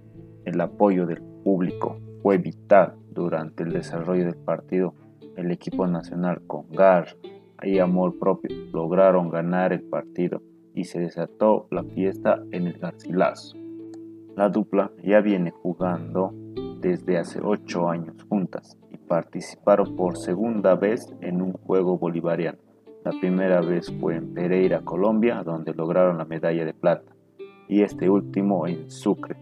el 0.47 0.61
apoyo 0.61 1.07
del 1.07 1.23
público 1.45 2.01
fue 2.25 2.39
vital 2.39 2.95
durante 3.13 3.63
el 3.63 3.73
desarrollo 3.73 4.25
del 4.25 4.37
partido. 4.37 4.95
El 5.37 5.53
equipo 5.53 5.87
nacional 5.87 6.43
con 6.49 6.69
Gar, 6.73 7.17
y 7.63 7.79
amor 7.79 8.19
propio 8.19 8.51
lograron 8.73 9.31
ganar 9.31 9.73
el 9.73 9.83
partido 9.83 10.43
y 10.77 10.85
se 10.85 11.01
desató 11.01 11.67
la 11.71 11.83
fiesta 11.83 12.41
en 12.53 12.69
el 12.69 12.79
Garcilaso. 12.79 13.57
La 14.37 14.51
dupla 14.51 14.93
ya 15.03 15.21
viene 15.21 15.51
jugando 15.51 16.33
desde 16.81 17.19
hace 17.19 17.41
ocho 17.43 17.89
años 17.89 18.15
juntas 18.29 18.79
y 18.91 18.99
participaron 18.99 19.97
por 19.97 20.19
segunda 20.19 20.77
vez 20.77 21.13
en 21.23 21.41
un 21.41 21.55
juego 21.55 21.99
bolivariano. 21.99 22.59
La 23.05 23.13
primera 23.19 23.63
vez 23.63 23.91
fue 23.99 24.17
en 24.17 24.35
Pereira, 24.35 24.83
Colombia, 24.83 25.43
donde 25.43 25.73
lograron 25.73 26.19
la 26.19 26.27
medalla 26.27 26.65
de 26.65 26.75
plata, 26.75 27.11
y 27.69 27.83
este 27.83 28.11
último 28.11 28.67
en 28.67 28.91
Sucre. 28.91 29.37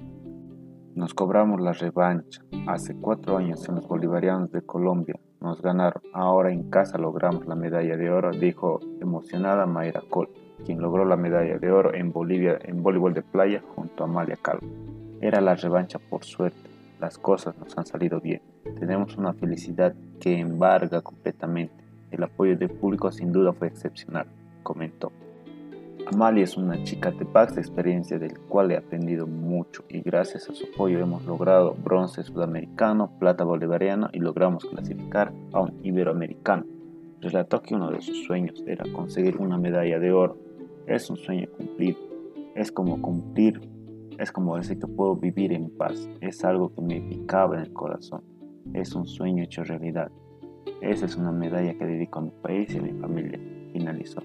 Nos 0.95 1.13
cobramos 1.15 1.61
la 1.61 1.73
revancha 1.73 2.45
hace 2.69 2.95
cuatro 2.95 3.37
años 3.37 3.69
en 3.69 3.75
los 3.75 3.89
bolivarianos 3.89 4.53
de 4.53 4.63
Colombia, 4.63 5.19
nos 5.41 5.61
ganaron. 5.61 6.03
Ahora 6.13 6.53
en 6.53 6.71
casa 6.71 6.97
logramos 6.97 7.47
la 7.47 7.57
medalla 7.57 7.97
de 7.97 8.11
oro, 8.11 8.31
dijo 8.31 8.79
emocionada 9.01 9.67
Mayra 9.67 10.03
Cole, 10.09 10.31
quien 10.65 10.81
logró 10.81 11.05
la 11.05 11.17
medalla 11.17 11.59
de 11.59 11.71
oro 11.71 11.95
en 11.95 12.13
Bolivia 12.13 12.59
en 12.63 12.83
voleibol 12.83 13.15
de 13.15 13.23
playa 13.23 13.63
junto 13.75 14.03
a 14.03 14.07
Amalia 14.07 14.37
Calvo. 14.41 14.67
Era 15.21 15.41
la 15.41 15.55
revancha 15.55 15.99
por 15.99 16.25
suerte. 16.25 16.71
Las 17.01 17.19
cosas 17.19 17.57
nos 17.59 17.77
han 17.77 17.87
salido 17.87 18.21
bien. 18.21 18.43
Tenemos 18.79 19.17
una 19.17 19.33
felicidad 19.33 19.95
que 20.21 20.39
embarga 20.39 21.03
completamente. 21.03 21.85
El 22.11 22.23
apoyo 22.23 22.57
del 22.57 22.71
público 22.71 23.11
sin 23.13 23.33
duda 23.33 23.53
fue 23.53 23.69
excepcional, 23.69 24.27
comentó. 24.63 25.13
Amalia 26.07 26.45
es 26.45 26.59
una 26.59 26.83
chica 26.85 27.11
de 27.11 27.25
vasta 27.25 27.61
experiencia 27.61 28.19
del 28.19 28.39
cual 28.39 28.71
he 28.71 28.77
aprendido 28.77 29.27
mucho 29.27 29.85
y 29.89 30.01
gracias 30.03 30.51
a 30.51 30.55
su 30.55 30.67
apoyo 30.67 30.99
hemos 30.99 31.25
logrado 31.25 31.75
bronce 31.83 32.23
sudamericano, 32.23 33.11
plata 33.19 33.43
bolivariano 33.43 34.11
y 34.13 34.19
logramos 34.19 34.67
clasificar 34.67 35.33
a 35.53 35.61
un 35.61 35.81
iberoamericano. 35.83 36.67
Relató 37.23 37.63
que 37.63 37.75
uno 37.75 37.91
de 37.91 38.03
sus 38.03 38.25
sueños 38.25 38.63
era 38.67 38.85
conseguir 38.93 39.39
una 39.39 39.57
medalla 39.57 39.99
de 39.99 40.13
oro. 40.13 40.37
Es 40.87 41.09
un 41.09 41.17
sueño 41.17 41.49
cumplido. 41.57 41.99
Es 42.55 42.71
como 42.71 43.01
cumplir. 43.01 43.59
Es 44.19 44.31
como 44.31 44.57
decir 44.57 44.79
que 44.79 44.87
puedo 44.87 45.17
vivir 45.17 45.53
en 45.53 45.71
paz. 45.71 46.11
Es 46.21 46.45
algo 46.45 46.75
que 46.75 46.83
me 46.83 47.01
picaba 47.01 47.57
en 47.57 47.63
el 47.63 47.73
corazón. 47.73 48.23
Es 48.75 48.95
un 48.95 49.07
sueño 49.07 49.45
hecho 49.45 49.65
realidad. 49.65 50.13
Esa 50.83 51.07
es 51.07 51.17
una 51.17 51.33
medalla 51.33 51.73
que 51.73 51.87
dedico 51.87 52.19
a 52.19 52.23
mi 52.23 52.31
país 52.43 52.75
y 52.75 52.79
a 52.79 52.83
mi 52.83 52.93
familia. 53.01 53.41
Finalizó. 53.73 54.23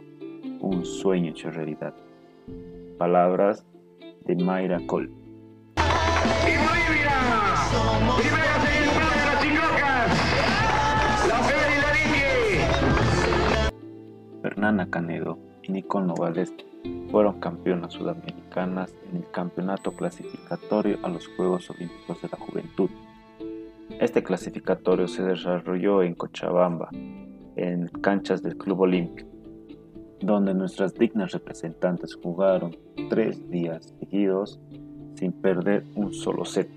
Un 0.59 0.83
sueño 0.83 1.31
hecho 1.31 1.49
realidad. 1.49 1.93
Palabras 2.97 3.65
de 4.25 4.35
Mayra 4.35 4.81
Col. 4.85 5.13
Fernanda 14.41 14.85
Canedo. 14.89 15.48
Nicole 15.69 16.07
Nogales 16.07 16.53
fueron 17.11 17.39
campeonas 17.39 17.93
sudamericanas 17.93 18.93
en 19.09 19.17
el 19.17 19.31
campeonato 19.31 19.91
clasificatorio 19.91 20.97
a 21.03 21.09
los 21.09 21.27
Juegos 21.27 21.69
Olímpicos 21.69 22.21
de 22.21 22.29
la 22.29 22.37
Juventud. 22.37 22.89
Este 23.99 24.23
clasificatorio 24.23 25.07
se 25.07 25.23
desarrolló 25.23 26.03
en 26.03 26.15
Cochabamba, 26.15 26.89
en 27.55 27.87
canchas 28.01 28.41
del 28.41 28.57
Club 28.57 28.81
Olímpico, 28.81 29.29
donde 30.21 30.53
nuestras 30.53 30.93
dignas 30.93 31.31
representantes 31.31 32.15
jugaron 32.15 32.75
tres 33.09 33.49
días 33.49 33.93
seguidos 33.99 34.59
sin 35.15 35.33
perder 35.33 35.83
un 35.95 36.13
solo 36.13 36.45
set, 36.45 36.69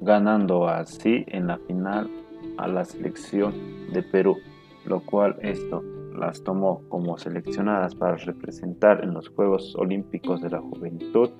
ganando 0.00 0.68
así 0.68 1.24
en 1.28 1.48
la 1.48 1.58
final 1.58 2.08
a 2.56 2.68
la 2.68 2.84
selección 2.84 3.54
de 3.92 4.02
Perú, 4.02 4.36
lo 4.84 5.00
cual 5.00 5.36
esto 5.42 5.82
las 6.18 6.42
tomó 6.42 6.82
como 6.88 7.16
seleccionadas 7.16 7.94
para 7.94 8.16
representar 8.16 9.02
en 9.02 9.14
los 9.14 9.28
Juegos 9.28 9.74
Olímpicos 9.76 10.42
de 10.42 10.50
la 10.50 10.60
Juventud 10.60 11.30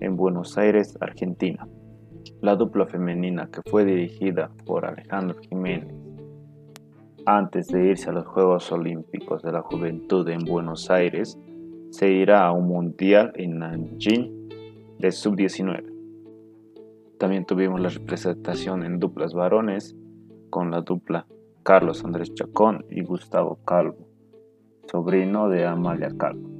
en 0.00 0.16
Buenos 0.16 0.56
Aires, 0.56 0.96
Argentina. 1.00 1.68
La 2.40 2.56
dupla 2.56 2.86
femenina 2.86 3.48
que 3.50 3.60
fue 3.68 3.84
dirigida 3.84 4.50
por 4.64 4.86
Alejandro 4.86 5.38
Jiménez 5.40 5.94
antes 7.26 7.68
de 7.68 7.90
irse 7.90 8.08
a 8.08 8.12
los 8.12 8.26
Juegos 8.26 8.72
Olímpicos 8.72 9.42
de 9.42 9.52
la 9.52 9.62
Juventud 9.62 10.28
en 10.28 10.44
Buenos 10.44 10.90
Aires, 10.90 11.38
se 11.90 12.10
irá 12.10 12.46
a 12.46 12.52
un 12.52 12.68
mundial 12.68 13.32
en 13.34 13.58
Nanjing 13.58 14.48
de 14.98 15.12
sub-19. 15.12 15.84
También 17.18 17.44
tuvimos 17.44 17.80
la 17.80 17.90
representación 17.90 18.84
en 18.84 18.98
duplas 18.98 19.34
varones 19.34 19.94
con 20.48 20.70
la 20.70 20.80
dupla 20.80 21.26
Carlos 21.62 22.04
Andrés 22.04 22.32
Chacón 22.34 22.86
y 22.90 23.02
Gustavo 23.02 23.58
Calvo 23.66 24.09
sobrino 24.90 25.48
de 25.48 25.64
Amalia 25.64 26.10
Calvo. 26.18 26.50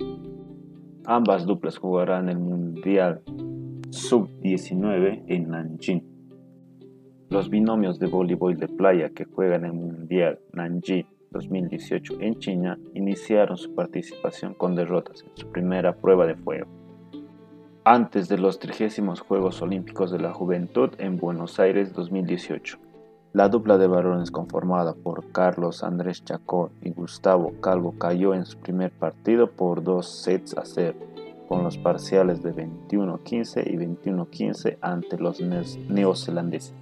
Ambas 1.05 1.47
duplas 1.47 1.79
jugarán 1.79 2.29
el 2.29 2.39
Mundial 2.39 3.23
Sub-19 3.91 5.25
en 5.27 5.51
Nanjing. 5.51 6.05
Los 7.29 7.51
binomios 7.51 7.99
de 7.99 8.07
voleibol 8.07 8.57
de 8.57 8.69
playa 8.69 9.11
que 9.11 9.25
juegan 9.25 9.65
el 9.65 9.73
Mundial 9.73 10.39
Nanjing 10.53 11.07
2018 11.33 12.21
en 12.21 12.39
China 12.39 12.79
iniciaron 12.95 13.57
su 13.57 13.75
participación 13.75 14.55
con 14.55 14.77
derrotas 14.77 15.23
en 15.23 15.37
su 15.37 15.51
primera 15.51 15.97
prueba 15.97 16.27
de 16.27 16.37
fuego. 16.37 16.69
Antes 17.85 18.29
de 18.29 18.39
los 18.39 18.61
30 18.61 19.17
Juegos 19.27 19.61
Olímpicos 19.61 20.13
de 20.13 20.21
la 20.21 20.33
Juventud 20.33 20.91
en 20.99 21.17
Buenos 21.17 21.59
Aires 21.59 21.93
2018. 21.95 22.89
La 23.33 23.49
dupla 23.49 23.79
de 23.79 23.87
varones 23.87 24.33
conformada 24.33 24.93
por 24.93 25.31
Carlos 25.31 25.85
Andrés 25.85 26.25
Chacón 26.25 26.71
y 26.83 26.91
Gustavo 26.91 27.53
Calvo 27.61 27.95
cayó 27.97 28.35
en 28.35 28.45
su 28.45 28.59
primer 28.59 28.91
partido 28.91 29.49
por 29.53 29.85
dos 29.85 30.09
sets 30.09 30.57
a 30.59 30.65
cero, 30.65 30.99
con 31.49 31.63
los 31.63 31.79
parciales 31.79 32.43
de 32.43 32.53
21-15 32.53 33.73
y 33.73 33.77
21-15 33.77 34.79
ante 34.81 35.17
los 35.17 35.41
neozelandeses. 35.41 36.75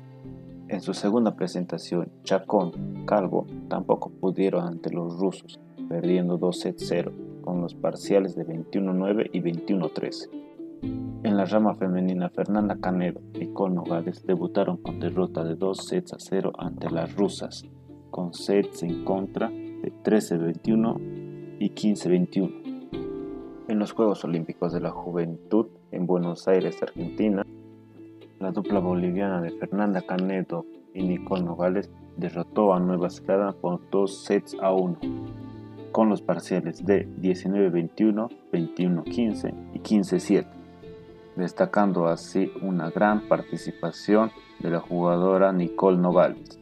En 0.68 0.80
su 0.80 0.94
segunda 0.94 1.36
presentación, 1.36 2.08
Chacón 2.24 3.04
Calvo 3.04 3.46
tampoco 3.68 4.08
pudieron 4.08 4.64
ante 4.64 4.90
los 4.90 5.18
rusos, 5.18 5.60
perdiendo 5.90 6.38
dos 6.38 6.60
sets 6.60 6.86
cero, 6.88 7.12
con 7.42 7.60
los 7.60 7.74
parciales 7.74 8.34
de 8.34 8.46
21-9 8.46 9.28
y 9.34 9.40
21-13. 9.42 10.47
En 10.80 11.36
la 11.36 11.44
rama 11.44 11.74
femenina, 11.74 12.28
Fernanda 12.28 12.76
Canedo 12.80 13.20
y 13.34 13.38
Nicole 13.40 13.74
Nogales 13.74 14.24
debutaron 14.24 14.76
con 14.76 15.00
derrota 15.00 15.42
de 15.42 15.56
2 15.56 15.76
sets 15.76 16.12
a 16.12 16.16
0 16.18 16.52
ante 16.56 16.88
las 16.90 17.16
rusas, 17.16 17.64
con 18.10 18.32
sets 18.32 18.84
en 18.84 19.04
contra 19.04 19.48
de 19.48 19.92
13-21 20.04 21.56
y 21.58 21.70
15-21. 21.70 23.66
En 23.68 23.78
los 23.78 23.92
Juegos 23.92 24.24
Olímpicos 24.24 24.72
de 24.72 24.80
la 24.80 24.90
Juventud 24.90 25.66
en 25.90 26.06
Buenos 26.06 26.46
Aires, 26.46 26.80
Argentina, 26.82 27.44
la 28.38 28.52
dupla 28.52 28.78
boliviana 28.78 29.40
de 29.42 29.50
Fernanda 29.50 30.02
Canedo 30.02 30.64
y 30.94 31.02
Nicole 31.02 31.42
Nogales 31.42 31.90
derrotó 32.16 32.72
a 32.72 32.80
Nueva 32.80 33.10
Zelanda 33.10 33.52
por 33.52 33.80
2 33.90 34.24
sets 34.24 34.56
a 34.60 34.72
1, 34.72 34.98
con 35.90 36.08
los 36.08 36.22
parciales 36.22 36.86
de 36.86 37.08
19-21, 37.20 38.28
21-15 38.52 39.54
y 39.74 39.78
15-7 39.80 40.57
destacando 41.38 42.08
así 42.08 42.52
una 42.60 42.90
gran 42.90 43.28
participación 43.28 44.30
de 44.58 44.70
la 44.70 44.80
jugadora 44.80 45.52
Nicole 45.52 45.96
Nogales. 45.96 46.58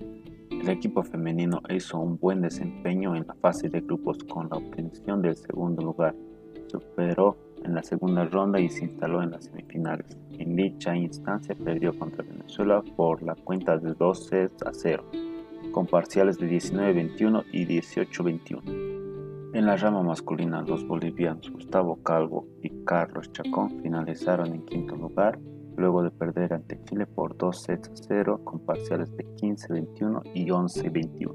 El 0.50 0.68
equipo 0.68 1.02
femenino 1.02 1.62
hizo 1.70 1.98
un 1.98 2.18
buen 2.18 2.42
desempeño 2.42 3.16
en 3.16 3.26
la 3.26 3.34
fase 3.34 3.68
de 3.68 3.80
grupos 3.80 4.18
con 4.24 4.48
la 4.50 4.58
obtención 4.58 5.22
del 5.22 5.36
segundo 5.36 5.82
lugar. 5.82 6.14
Superó 6.68 7.36
en 7.64 7.74
la 7.74 7.82
segunda 7.82 8.24
ronda 8.24 8.60
y 8.60 8.68
se 8.68 8.84
instaló 8.84 9.22
en 9.22 9.30
las 9.30 9.44
semifinales. 9.44 10.18
En 10.38 10.54
dicha 10.54 10.94
instancia 10.94 11.54
perdió 11.54 11.98
contra 11.98 12.24
Venezuela 12.24 12.82
por 12.96 13.22
la 13.22 13.34
cuenta 13.34 13.78
de 13.78 13.94
12 13.94 14.50
a 14.66 14.72
0, 14.72 15.04
con 15.72 15.86
parciales 15.86 16.38
de 16.38 16.48
19-21 16.50 17.44
y 17.52 17.66
18-21. 17.66 18.95
En 19.57 19.64
la 19.64 19.75
rama 19.75 20.03
masculina, 20.03 20.61
los 20.61 20.87
bolivianos 20.87 21.51
Gustavo 21.51 21.97
Calvo 22.03 22.47
y 22.62 22.85
Carlos 22.85 23.33
Chacón 23.33 23.81
finalizaron 23.81 24.53
en 24.53 24.66
quinto 24.66 24.95
lugar, 24.97 25.38
luego 25.79 26.03
de 26.03 26.11
perder 26.11 26.53
ante 26.53 26.79
Chile 26.85 27.07
por 27.07 27.38
2 27.38 27.59
sets 27.59 27.88
a 27.88 27.92
0 28.07 28.42
con 28.45 28.61
parciales 28.61 29.16
de 29.16 29.25
15-21 29.25 30.31
y 30.35 30.49
11-21. 30.49 31.33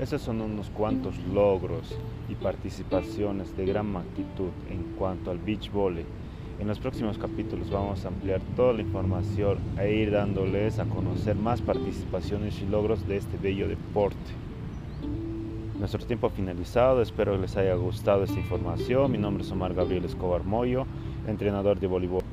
Esos 0.00 0.22
son 0.22 0.40
unos 0.40 0.70
cuantos 0.70 1.18
logros 1.26 1.94
y 2.30 2.36
participaciones 2.36 3.54
de 3.54 3.66
gran 3.66 3.92
magnitud 3.92 4.48
en 4.70 4.84
cuanto 4.96 5.30
al 5.30 5.36
beach 5.36 5.70
volley. 5.70 6.06
En 6.60 6.68
los 6.68 6.78
próximos 6.78 7.18
capítulos 7.18 7.70
vamos 7.70 8.02
a 8.02 8.08
ampliar 8.08 8.40
toda 8.56 8.72
la 8.72 8.80
información 8.80 9.58
e 9.78 9.92
ir 9.92 10.10
dándoles 10.10 10.78
a 10.78 10.86
conocer 10.86 11.36
más 11.36 11.60
participaciones 11.60 12.62
y 12.62 12.66
logros 12.66 13.06
de 13.06 13.18
este 13.18 13.36
bello 13.36 13.68
deporte. 13.68 14.47
Nuestro 15.78 16.04
tiempo 16.04 16.28
finalizado, 16.28 17.00
espero 17.02 17.32
que 17.32 17.42
les 17.42 17.56
haya 17.56 17.74
gustado 17.74 18.24
esta 18.24 18.36
información. 18.36 19.12
Mi 19.12 19.18
nombre 19.18 19.44
es 19.44 19.52
Omar 19.52 19.74
Gabriel 19.74 20.04
Escobar 20.04 20.42
Moyo, 20.42 20.86
entrenador 21.28 21.78
de 21.78 21.86
voleibol. 21.86 22.24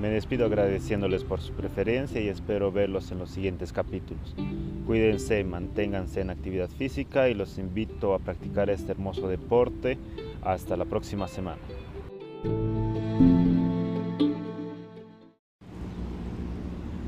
Me 0.00 0.08
despido 0.08 0.46
agradeciéndoles 0.46 1.22
por 1.22 1.42
su 1.42 1.52
preferencia 1.52 2.18
y 2.22 2.28
espero 2.28 2.72
verlos 2.72 3.12
en 3.12 3.18
los 3.18 3.28
siguientes 3.28 3.74
capítulos. 3.74 4.34
Cuídense, 4.86 5.44
manténganse 5.44 6.22
en 6.22 6.30
actividad 6.30 6.70
física 6.70 7.28
y 7.28 7.34
los 7.34 7.58
invito 7.58 8.14
a 8.14 8.20
practicar 8.20 8.70
este 8.70 8.92
hermoso 8.92 9.28
deporte. 9.28 9.98
Hasta 10.42 10.74
la 10.74 10.86
próxima 10.86 11.28
semana. 11.28 11.60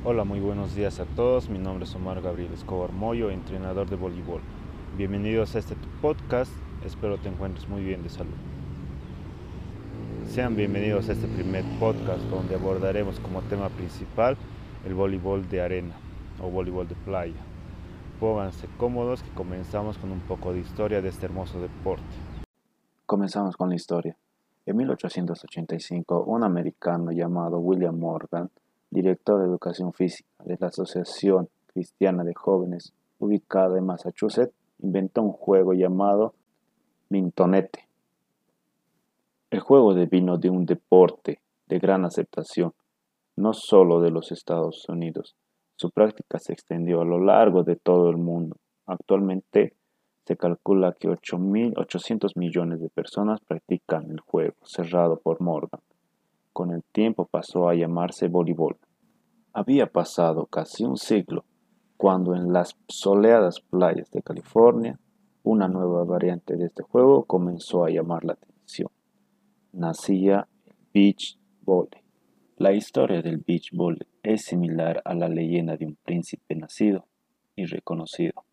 Hola, 0.04 0.24
muy 0.24 0.40
buenos 0.40 0.74
días 0.76 1.00
a 1.00 1.06
todos. 1.06 1.48
Mi 1.48 1.58
nombre 1.58 1.86
es 1.86 1.94
Omar 1.94 2.20
Gabriel 2.20 2.52
Escobar 2.52 2.92
Moyo, 2.92 3.30
entrenador 3.30 3.88
de 3.88 3.96
voleibol. 3.96 4.42
Bienvenidos 4.96 5.54
a 5.54 5.58
este 5.58 5.76
podcast, 6.00 6.50
espero 6.82 7.18
te 7.18 7.28
encuentres 7.28 7.68
muy 7.68 7.84
bien 7.84 8.02
de 8.02 8.08
salud. 8.08 8.32
Sean 10.26 10.56
bienvenidos 10.56 11.10
a 11.10 11.12
este 11.12 11.28
primer 11.28 11.66
podcast 11.78 12.22
donde 12.30 12.54
abordaremos 12.54 13.20
como 13.20 13.42
tema 13.42 13.68
principal 13.68 14.38
el 14.86 14.94
voleibol 14.94 15.46
de 15.50 15.60
arena 15.60 15.94
o 16.42 16.48
voleibol 16.48 16.88
de 16.88 16.94
playa. 16.94 17.44
Pónganse 18.18 18.68
cómodos 18.78 19.22
que 19.22 19.28
comenzamos 19.32 19.98
con 19.98 20.12
un 20.12 20.20
poco 20.20 20.54
de 20.54 20.60
historia 20.60 21.02
de 21.02 21.10
este 21.10 21.26
hermoso 21.26 21.60
deporte. 21.60 22.02
Comenzamos 23.04 23.54
con 23.58 23.68
la 23.68 23.74
historia. 23.74 24.16
En 24.64 24.78
1885, 24.78 26.22
un 26.22 26.42
americano 26.42 27.12
llamado 27.12 27.58
William 27.58 27.98
Morgan, 27.98 28.48
director 28.90 29.40
de 29.40 29.44
educación 29.44 29.92
física 29.92 30.30
de 30.46 30.56
la 30.58 30.68
Asociación 30.68 31.50
Cristiana 31.66 32.24
de 32.24 32.32
Jóvenes 32.32 32.94
ubicada 33.18 33.76
en 33.76 33.84
Massachusetts, 33.84 34.54
inventó 34.78 35.22
un 35.22 35.32
juego 35.32 35.72
llamado 35.72 36.34
Mintonete. 37.08 37.88
El 39.50 39.60
juego 39.60 39.94
devino 39.94 40.38
de 40.38 40.50
un 40.50 40.66
deporte 40.66 41.40
de 41.66 41.78
gran 41.78 42.04
aceptación, 42.04 42.72
no 43.36 43.52
solo 43.52 44.00
de 44.00 44.10
los 44.10 44.32
Estados 44.32 44.88
Unidos. 44.88 45.36
Su 45.76 45.90
práctica 45.90 46.38
se 46.38 46.52
extendió 46.52 47.00
a 47.00 47.04
lo 47.04 47.20
largo 47.20 47.62
de 47.62 47.76
todo 47.76 48.10
el 48.10 48.16
mundo. 48.16 48.56
Actualmente 48.86 49.74
se 50.24 50.36
calcula 50.36 50.96
que 50.98 51.08
8.800 51.08 52.32
millones 52.36 52.80
de 52.80 52.88
personas 52.88 53.40
practican 53.40 54.10
el 54.10 54.20
juego, 54.20 54.56
cerrado 54.64 55.20
por 55.20 55.40
Morgan. 55.40 55.80
Con 56.52 56.72
el 56.72 56.82
tiempo 56.82 57.26
pasó 57.26 57.68
a 57.68 57.74
llamarse 57.74 58.28
voleibol. 58.28 58.76
Había 59.52 59.86
pasado 59.86 60.46
casi 60.46 60.84
un 60.84 60.96
siglo 60.96 61.44
cuando 61.96 62.34
en 62.34 62.52
las 62.52 62.76
soleadas 62.88 63.60
playas 63.60 64.10
de 64.10 64.22
California 64.22 64.98
una 65.42 65.68
nueva 65.68 66.04
variante 66.04 66.56
de 66.56 66.66
este 66.66 66.82
juego 66.82 67.24
comenzó 67.24 67.84
a 67.84 67.90
llamar 67.90 68.24
la 68.24 68.34
atención. 68.34 68.90
Nacía 69.72 70.48
el 70.66 70.74
beach 70.92 71.38
volley. 71.62 72.02
La 72.56 72.72
historia 72.72 73.22
del 73.22 73.38
beach 73.38 73.70
volley 73.72 74.06
es 74.22 74.44
similar 74.44 75.02
a 75.04 75.14
la 75.14 75.28
leyenda 75.28 75.76
de 75.76 75.86
un 75.86 75.96
príncipe 76.02 76.54
nacido 76.54 77.06
y 77.54 77.66
reconocido, 77.66 78.44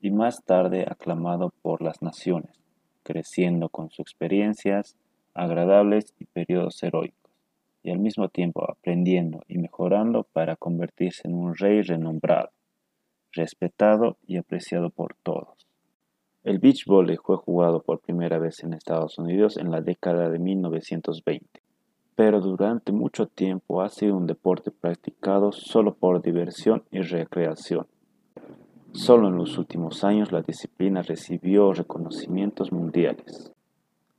y 0.00 0.10
más 0.10 0.42
tarde 0.44 0.86
aclamado 0.88 1.52
por 1.62 1.82
las 1.82 2.02
naciones. 2.02 2.56
creciendo 3.02 3.70
con 3.70 3.88
sus 3.88 4.00
experiencias 4.00 4.94
agradables 5.34 6.14
y 6.18 6.26
periodos 6.26 6.82
heroicos, 6.82 7.32
y 7.82 7.90
al 7.90 7.98
mismo 7.98 8.28
tiempo 8.28 8.70
aprendiendo 8.70 9.40
y 9.48 9.58
mejorando 9.58 10.24
para 10.24 10.54
convertirse 10.56 11.26
en 11.26 11.34
un 11.34 11.56
rey 11.56 11.80
renombrado, 11.80 12.50
respetado 13.32 14.16
y 14.26 14.36
apreciado 14.36 14.90
por 14.90 15.14
todos. 15.22 15.66
El 16.42 16.58
beach 16.58 16.86
volley 16.86 17.16
fue 17.16 17.36
jugado 17.36 17.82
por 17.82 18.00
primera 18.00 18.38
vez 18.38 18.62
en 18.64 18.72
Estados 18.72 19.18
Unidos 19.18 19.56
en 19.58 19.70
la 19.70 19.80
década 19.82 20.30
de 20.30 20.38
1920, 20.38 21.62
pero 22.16 22.40
durante 22.40 22.92
mucho 22.92 23.26
tiempo 23.26 23.82
ha 23.82 23.90
sido 23.90 24.16
un 24.16 24.26
deporte 24.26 24.70
practicado 24.70 25.52
solo 25.52 25.94
por 25.94 26.22
diversión 26.22 26.82
y 26.90 27.00
recreación. 27.00 27.86
Solo 28.92 29.28
en 29.28 29.36
los 29.36 29.58
últimos 29.58 30.02
años 30.02 30.32
la 30.32 30.42
disciplina 30.42 31.02
recibió 31.02 31.72
reconocimientos 31.72 32.72
mundiales. 32.72 33.52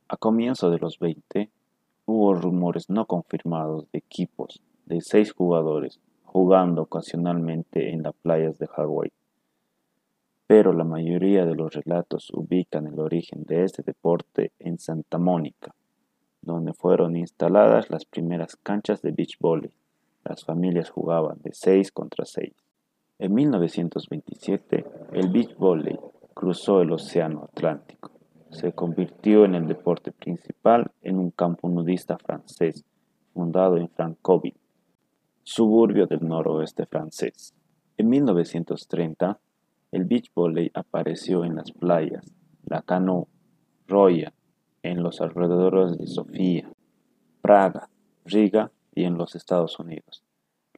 A 0.08 0.16
comienzo 0.16 0.70
de 0.70 0.78
los 0.78 0.98
20, 0.98 1.50
hubo 2.06 2.34
rumores 2.34 2.88
no 2.88 3.06
confirmados 3.06 3.90
de 3.92 3.98
equipos 3.98 4.62
de 4.86 5.00
seis 5.00 5.32
jugadores 5.32 6.00
jugando 6.32 6.82
ocasionalmente 6.82 7.90
en 7.90 8.04
las 8.04 8.14
playas 8.14 8.58
de 8.58 8.66
Hawái. 8.66 9.12
Pero 10.46 10.72
la 10.72 10.84
mayoría 10.84 11.44
de 11.44 11.54
los 11.54 11.74
relatos 11.74 12.30
ubican 12.32 12.86
el 12.86 12.98
origen 13.00 13.44
de 13.44 13.64
este 13.64 13.82
deporte 13.82 14.52
en 14.58 14.78
Santa 14.78 15.18
Mónica, 15.18 15.74
donde 16.40 16.72
fueron 16.72 17.16
instaladas 17.16 17.90
las 17.90 18.06
primeras 18.06 18.56
canchas 18.56 19.02
de 19.02 19.12
beach 19.12 19.36
volley. 19.40 19.72
Las 20.24 20.42
familias 20.42 20.88
jugaban 20.88 21.38
de 21.42 21.52
6 21.52 21.92
contra 21.92 22.24
6. 22.24 22.50
En 23.18 23.34
1927, 23.34 24.86
el 25.12 25.28
beach 25.28 25.54
volley 25.56 25.98
cruzó 26.32 26.80
el 26.80 26.92
Océano 26.92 27.44
Atlántico. 27.44 28.10
Se 28.50 28.72
convirtió 28.72 29.44
en 29.44 29.54
el 29.54 29.66
deporte 29.66 30.12
principal 30.12 30.90
en 31.02 31.18
un 31.18 31.30
campo 31.30 31.68
nudista 31.68 32.16
francés 32.16 32.86
fundado 33.34 33.76
en 33.76 33.88
Franconville, 33.90 34.61
suburbio 35.42 36.06
del 36.06 36.26
noroeste 36.26 36.86
francés. 36.86 37.54
En 37.96 38.08
1930, 38.08 39.38
el 39.90 40.04
beach 40.04 40.30
volley 40.34 40.70
apareció 40.74 41.44
en 41.44 41.56
las 41.56 41.72
playas 41.72 42.32
La 42.64 42.82
Cano, 42.82 43.28
Roya, 43.86 44.32
en 44.82 45.02
los 45.02 45.20
alrededores 45.20 45.98
de 45.98 46.06
Sofía, 46.06 46.70
Praga, 47.40 47.88
Riga 48.24 48.70
y 48.94 49.04
en 49.04 49.18
los 49.18 49.34
Estados 49.34 49.78
Unidos. 49.78 50.24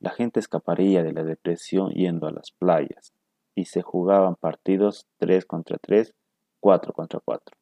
La 0.00 0.11
gente 0.11 0.40
escaparía 0.40 1.03
de 1.03 1.12
la 1.12 1.24
depresión 1.24 1.90
yendo 1.92 2.27
a 2.27 2.33
las 2.33 2.50
playas 2.50 3.12
y 3.55 3.66
se 3.66 3.83
jugaban 3.83 4.35
partidos 4.35 5.07
3 5.18 5.44
contra 5.46 5.79
3, 5.79 6.12
4 6.61 6.92
contra 6.92 7.20
4. 7.20 7.57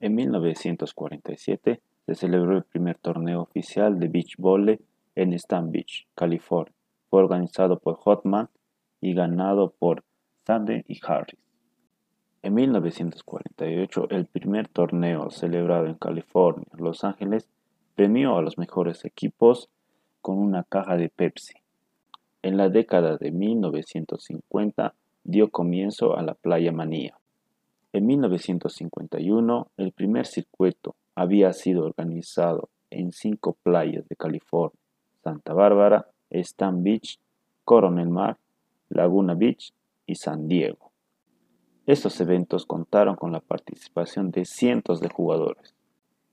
En 0.00 0.14
1947 0.14 1.80
se 2.06 2.14
celebró 2.14 2.56
el 2.56 2.64
primer 2.64 2.98
torneo 2.98 3.42
oficial 3.42 3.98
de 3.98 4.08
beach 4.08 4.36
volley 4.38 4.80
en 5.14 5.32
Stan 5.34 5.70
Beach, 5.70 6.06
California. 6.14 6.74
Fue 7.08 7.20
organizado 7.20 7.78
por 7.78 7.96
Hotman 7.96 8.48
y 9.00 9.14
ganado 9.14 9.70
por 9.78 10.04
Sandy 10.46 10.84
y 10.88 11.00
Harris. 11.06 11.38
En 12.42 12.54
1948, 12.54 14.08
el 14.10 14.26
primer 14.26 14.68
torneo 14.68 15.30
celebrado 15.30 15.86
en 15.86 15.94
California, 15.94 16.66
Los 16.76 17.02
Ángeles, 17.02 17.48
premió 17.94 18.36
a 18.36 18.42
los 18.42 18.58
mejores 18.58 19.04
equipos 19.04 19.70
con 20.20 20.38
una 20.38 20.64
caja 20.64 20.96
de 20.96 21.08
Pepsi. 21.08 21.54
En 22.42 22.58
la 22.58 22.68
década 22.68 23.16
de 23.16 23.30
1950 23.30 24.94
dio 25.22 25.50
comienzo 25.50 26.16
a 26.16 26.22
la 26.22 26.34
Playa 26.34 26.72
Manía. 26.72 27.18
En 27.94 28.06
1951, 28.06 29.68
el 29.78 29.92
primer 29.92 30.26
circuito 30.26 30.96
había 31.14 31.52
sido 31.52 31.84
organizado 31.84 32.68
en 32.90 33.12
cinco 33.12 33.56
playas 33.62 34.06
de 34.08 34.16
California, 34.16 34.78
Santa 35.24 35.54
Bárbara, 35.54 36.06
Stan 36.28 36.82
Beach, 36.82 37.18
Coronel 37.64 38.10
Mar, 38.10 38.36
Laguna 38.90 39.34
Beach 39.34 39.72
y 40.04 40.16
San 40.16 40.48
Diego. 40.48 40.92
Estos 41.86 42.20
eventos 42.20 42.66
contaron 42.66 43.16
con 43.16 43.32
la 43.32 43.40
participación 43.40 44.30
de 44.30 44.44
cientos 44.44 45.00
de 45.00 45.08
jugadores. 45.08 45.74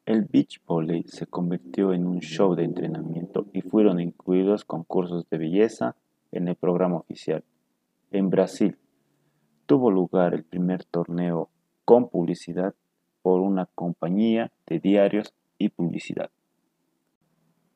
El 0.06 0.26
beach 0.26 0.62
volley 0.68 1.04
se 1.04 1.26
convirtió 1.26 1.94
en 1.94 2.06
un 2.06 2.20
show 2.20 2.54
de 2.54 2.66
entrenamiento 2.66 3.46
y 3.54 3.62
fueron 3.62 4.02
incluidos 4.02 4.66
concursos 4.66 5.26
de 5.30 5.38
belleza 5.38 5.96
en 6.34 6.50
el 6.50 6.56
programa 6.56 6.98
oficial. 6.98 7.46
En 8.12 8.30
Brasil 8.30 8.78
tuvo 9.68 9.90
lugar 9.90 10.34
el 10.34 10.44
primer 10.44 10.84
torneo 10.84 11.50
con 11.86 12.10
publicidad 12.10 12.76
por 13.22 13.40
una 13.40 13.68
compañía 13.68 14.52
de 14.68 14.80
diarios 14.80 15.34
y 15.58 15.70
publicidad. 15.70 16.30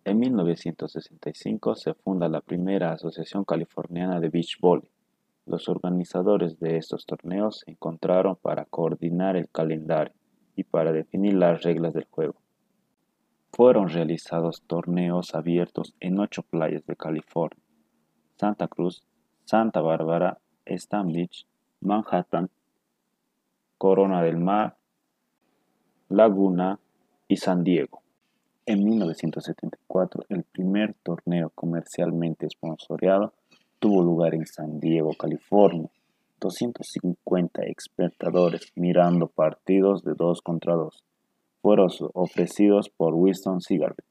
En 0.05 0.19
1965 0.19 1.73
se 1.73 1.95
funda 1.95 2.29
la 2.29 2.41
primera 2.41 2.91
Asociación 2.91 3.43
Californiana 3.43 4.19
de 4.19 4.29
Beach 4.29 4.59
Volley. 4.61 4.91
Los 5.47 5.67
organizadores 5.67 6.59
de 6.59 6.77
estos 6.77 7.07
torneos 7.07 7.61
se 7.65 7.71
encontraron 7.71 8.35
para 8.35 8.65
coordinar 8.65 9.35
el 9.35 9.49
calendario 9.49 10.13
y 10.55 10.63
para 10.63 10.91
definir 10.91 11.33
las 11.33 11.63
reglas 11.63 11.95
del 11.95 12.05
juego. 12.05 12.35
Fueron 13.51 13.89
realizados 13.89 14.61
torneos 14.67 15.33
abiertos 15.33 15.95
en 15.99 16.19
ocho 16.19 16.43
playas 16.43 16.85
de 16.85 16.95
California, 16.95 17.63
Santa 18.35 18.67
Cruz, 18.67 19.03
Santa 19.45 19.81
Bárbara, 19.81 20.37
Stan 20.65 21.11
Beach, 21.11 21.47
Manhattan, 21.81 22.51
Corona 23.79 24.21
del 24.21 24.37
Mar, 24.37 24.77
Laguna 26.09 26.79
y 27.27 27.37
San 27.37 27.63
Diego. 27.63 28.04
En 28.67 28.83
1974, 28.83 30.25
el 30.29 30.43
primer 30.43 30.95
torneo 31.03 31.51
comercialmente 31.53 32.49
sponsoreado 32.49 33.31
tuvo 33.77 34.01
lugar 34.01 34.33
en 34.33 34.47
San 34.47 34.79
Diego, 34.79 35.13
California. 35.13 35.89
250 36.39 37.61
espectadores 37.63 38.71
mirando 38.75 39.27
partidos 39.27 40.03
de 40.03 40.15
2 40.15 40.41
contra 40.41 40.73
2 40.73 41.03
fueron 41.61 41.89
ofrecidos 42.13 42.89
por 42.89 43.13
Winston 43.13 43.61
Cigarette. 43.61 44.03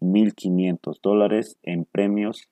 1.500 0.00 1.00
dólares 1.02 1.56
en 1.62 1.86
premios. 1.86 2.48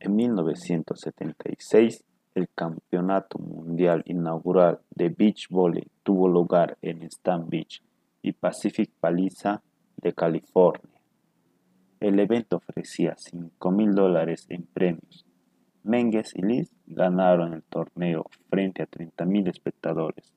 En 0.00 0.16
1976, 0.16 2.04
el 2.34 2.48
Campeonato 2.54 3.38
Mundial 3.38 4.02
Inaugural 4.06 4.80
de 4.90 5.10
Beach 5.10 5.48
Volley 5.48 5.86
tuvo 6.02 6.28
lugar 6.28 6.76
en 6.82 7.02
Stan 7.04 7.48
Beach 7.48 7.82
y 8.22 8.32
Pacific 8.32 8.90
Paliza 8.98 9.62
de 9.96 10.12
California. 10.12 11.00
El 12.00 12.18
evento 12.18 12.56
ofrecía 12.56 13.14
5 13.16 13.70
mil 13.70 13.94
dólares 13.94 14.46
en 14.50 14.64
premios. 14.64 15.24
Menges 15.82 16.34
y 16.34 16.42
Liz 16.42 16.70
ganaron 16.86 17.54
el 17.54 17.62
torneo 17.62 18.26
frente 18.48 18.82
a 18.82 18.86
30 18.86 19.24
mil 19.24 19.48
espectadores. 19.48 20.32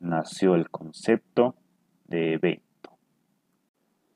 Nació 0.00 0.54
el 0.54 0.70
concepto 0.70 1.54
de 2.06 2.34
evento. 2.34 2.90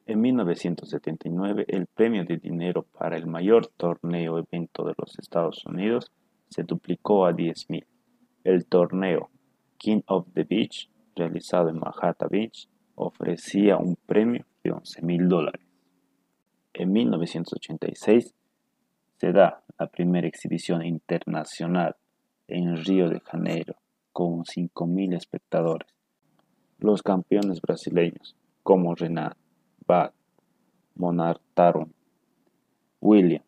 En 0.06 0.20
1979, 0.20 1.64
el 1.68 1.86
premio 1.86 2.24
de 2.24 2.36
dinero 2.36 2.82
para 2.82 3.16
el 3.16 3.26
mayor 3.26 3.68
torneo 3.68 4.38
evento 4.38 4.84
de 4.84 4.94
los 4.98 5.18
Estados 5.18 5.64
Unidos 5.64 6.10
se 6.48 6.64
duplicó 6.64 7.24
a 7.24 7.32
10 7.32 7.70
mil. 7.70 7.86
El 8.44 8.66
torneo 8.66 9.30
King 9.78 10.00
of 10.06 10.26
the 10.34 10.44
Beach, 10.44 10.90
realizado 11.16 11.68
en 11.68 11.78
Manhattan 11.78 12.28
Beach, 12.30 12.68
ofrecía 12.94 13.78
un 13.78 13.96
premio 13.96 14.44
de 14.62 14.72
11 14.72 15.02
mil 15.02 15.28
dólares. 15.28 15.66
En 16.74 16.92
1986 16.92 18.34
se 19.18 19.32
da 19.32 19.62
la 19.78 19.86
primera 19.86 20.26
exhibición 20.26 20.84
internacional 20.84 21.96
en 22.48 22.76
Río 22.76 23.08
de 23.08 23.20
Janeiro 23.20 23.76
con 24.12 24.44
5.000 24.44 25.16
espectadores. 25.16 25.88
Los 26.78 27.02
campeones 27.02 27.60
brasileños 27.60 28.36
como 28.62 28.94
Renan, 28.94 29.34
Bad, 29.86 30.12
Monar 30.94 31.40
Taron, 31.54 31.92
William, 33.00 33.42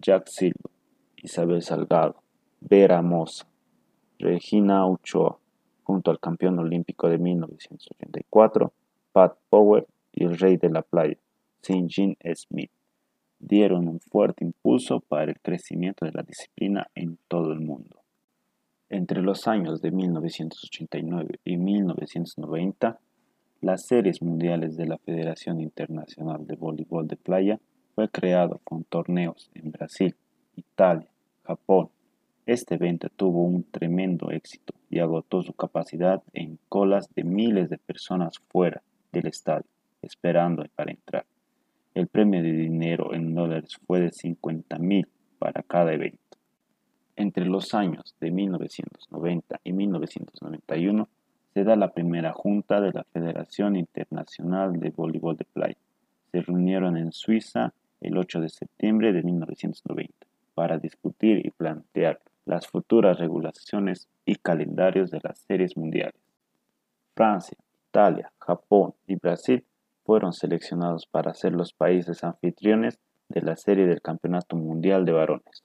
Jack 0.00 0.28
Silva, 0.28 0.70
Isabel 1.16 1.62
Salgado, 1.62 2.22
Vera 2.60 3.02
Mosa, 3.02 3.46
Regina 4.18 4.86
Ochoa, 4.86 5.38
junto 5.84 6.10
al 6.10 6.20
campeón 6.20 6.58
olímpico 6.58 7.08
de 7.08 7.18
1984, 7.18 8.72
Pat 9.12 9.36
Power 9.50 9.86
y 10.12 10.24
el 10.24 10.38
rey 10.38 10.56
de 10.56 10.70
la 10.70 10.82
playa, 10.82 11.16
St. 11.62 12.16
Smith, 12.34 12.70
dieron 13.38 13.88
un 13.88 14.00
fuerte 14.00 14.44
impulso 14.44 15.00
para 15.00 15.30
el 15.30 15.40
crecimiento 15.40 16.06
de 16.06 16.12
la 16.12 16.22
disciplina 16.22 16.88
en 16.94 17.18
todo 17.28 17.52
el 17.52 17.60
mundo. 17.60 18.00
Entre 18.88 19.22
los 19.22 19.48
años 19.48 19.80
de 19.80 19.90
1989 19.90 21.40
y 21.44 21.56
1990, 21.56 22.98
las 23.62 23.86
series 23.86 24.20
mundiales 24.22 24.76
de 24.76 24.86
la 24.86 24.98
Federación 24.98 25.60
Internacional 25.60 26.46
de 26.46 26.56
Voleibol 26.56 27.08
de 27.08 27.16
Playa 27.16 27.60
fue 27.94 28.08
creado 28.08 28.60
con 28.64 28.84
torneos 28.84 29.50
en 29.54 29.70
Brasil, 29.70 30.14
Italia, 30.56 31.08
Japón, 31.44 31.88
Este 32.44 32.74
evento 32.74 33.08
tuvo 33.08 33.44
un 33.44 33.62
tremendo 33.62 34.30
éxito 34.30 34.74
y 34.90 34.98
agotó 34.98 35.42
su 35.42 35.52
capacidad 35.52 36.22
en 36.32 36.58
colas 36.68 37.08
de 37.14 37.22
miles 37.22 37.70
de 37.70 37.78
personas 37.78 38.40
fuera 38.48 38.82
del 39.12 39.28
estadio, 39.28 39.70
esperando 40.02 40.64
para 40.74 40.90
entrar. 40.90 41.24
El 41.94 42.08
premio 42.08 42.42
de 42.42 42.52
dinero 42.52 43.14
en 43.14 43.34
dólares 43.34 43.78
fue 43.86 44.00
de 44.00 44.12
50 44.12 44.78
mil 44.78 45.06
para 45.38 45.62
cada 45.62 45.92
evento. 45.92 46.18
Entre 47.16 47.44
los 47.44 47.74
años 47.74 48.14
de 48.20 48.30
1990 48.30 49.60
y 49.64 49.72
1991 49.72 51.08
se 51.52 51.64
da 51.64 51.76
la 51.76 51.92
primera 51.92 52.32
junta 52.32 52.80
de 52.80 52.92
la 52.92 53.04
Federación 53.04 53.76
Internacional 53.76 54.80
de 54.80 54.90
Voleibol 54.90 55.36
de 55.36 55.44
Playa. 55.44 55.76
Se 56.30 56.40
reunieron 56.40 56.96
en 56.96 57.12
Suiza 57.12 57.74
el 58.00 58.16
8 58.16 58.40
de 58.40 58.48
septiembre 58.48 59.12
de 59.12 59.22
1990 59.22 60.26
para 60.54 60.78
discutir 60.78 61.44
y 61.44 61.50
plantear 61.50 62.20
las 62.46 62.66
futuras 62.66 63.18
regulaciones 63.18 64.08
y 64.24 64.36
calendarios 64.36 65.10
de 65.10 65.20
las 65.22 65.38
series 65.38 65.76
mundiales. 65.76 66.20
Francia, 67.14 67.58
Italia, 67.90 68.32
Japón 68.38 68.94
y 69.06 69.16
Brasil 69.16 69.62
fueron 70.04 70.32
seleccionados 70.32 71.06
para 71.06 71.34
ser 71.34 71.52
los 71.52 71.72
países 71.72 72.24
anfitriones 72.24 72.98
de 73.28 73.42
la 73.42 73.56
serie 73.56 73.86
del 73.86 74.02
Campeonato 74.02 74.56
Mundial 74.56 75.04
de 75.04 75.12
Varones. 75.12 75.64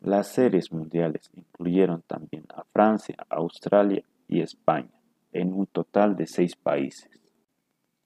Las 0.00 0.28
series 0.28 0.72
mundiales 0.72 1.30
incluyeron 1.34 2.02
también 2.06 2.44
a 2.54 2.64
Francia, 2.72 3.16
Australia 3.28 4.04
y 4.28 4.40
España, 4.40 4.92
en 5.32 5.52
un 5.52 5.66
total 5.66 6.16
de 6.16 6.26
seis 6.26 6.54
países. 6.54 7.10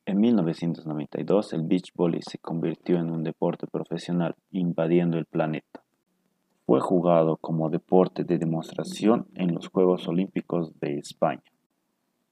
En 0.06 0.18
1992 0.18 1.52
el 1.52 1.62
beach 1.62 1.92
volley 1.94 2.22
se 2.22 2.38
convirtió 2.38 2.96
en 2.96 3.10
un 3.10 3.22
deporte 3.22 3.66
profesional, 3.66 4.34
invadiendo 4.50 5.18
el 5.18 5.26
planeta. 5.26 5.82
Fue 6.66 6.80
jugado 6.80 7.36
como 7.36 7.70
deporte 7.70 8.24
de 8.24 8.38
demostración 8.38 9.26
en 9.34 9.54
los 9.54 9.68
Juegos 9.68 10.08
Olímpicos 10.08 10.78
de 10.80 10.98
España. 10.98 11.42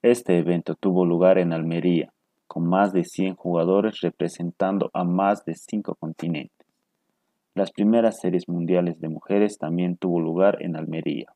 Este 0.03 0.39
evento 0.39 0.75
tuvo 0.75 1.05
lugar 1.05 1.37
en 1.39 1.53
Almería, 1.53 2.13
con 2.51 2.67
más 2.67 2.93
de 2.93 3.05
100 3.05 3.37
jugadores 3.37 4.01
representando 4.01 4.91
a 4.93 5.05
más 5.05 5.45
de 5.45 5.55
cinco 5.55 5.95
continentes. 5.95 6.67
Las 7.55 7.71
primeras 7.71 8.19
series 8.19 8.49
mundiales 8.49 9.01
de 9.01 9.09
mujeres 9.09 9.57
también 9.57 9.97
tuvo 9.97 10.21
lugar 10.21 10.61
en 10.61 10.75
Almería. 10.75 11.33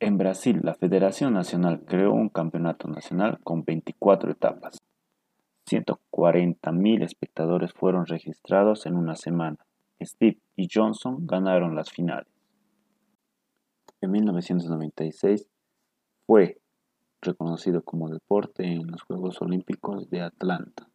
En 0.00 0.18
Brasil, 0.18 0.58
la 0.64 0.74
Federación 0.74 1.32
Nacional 1.32 1.84
creó 1.86 2.12
un 2.12 2.28
campeonato 2.28 2.88
nacional 2.88 3.38
con 3.44 3.64
24 3.64 4.32
etapas. 4.32 4.82
140.000 5.70 7.04
espectadores 7.04 7.72
fueron 7.72 8.06
registrados 8.06 8.86
en 8.86 8.96
una 8.96 9.14
semana. 9.14 9.58
Steve 10.02 10.40
y 10.56 10.66
Johnson 10.68 11.24
ganaron 11.24 11.76
las 11.76 11.92
finales. 11.92 12.32
En 14.00 14.10
1996 14.10 15.46
fue 16.26 16.58
reconocido 17.20 17.82
como 17.82 18.08
deporte 18.08 18.64
en 18.64 18.86
los 18.86 19.02
Juegos 19.02 19.40
Olímpicos 19.40 20.08
de 20.10 20.22
Atlanta. 20.22 20.88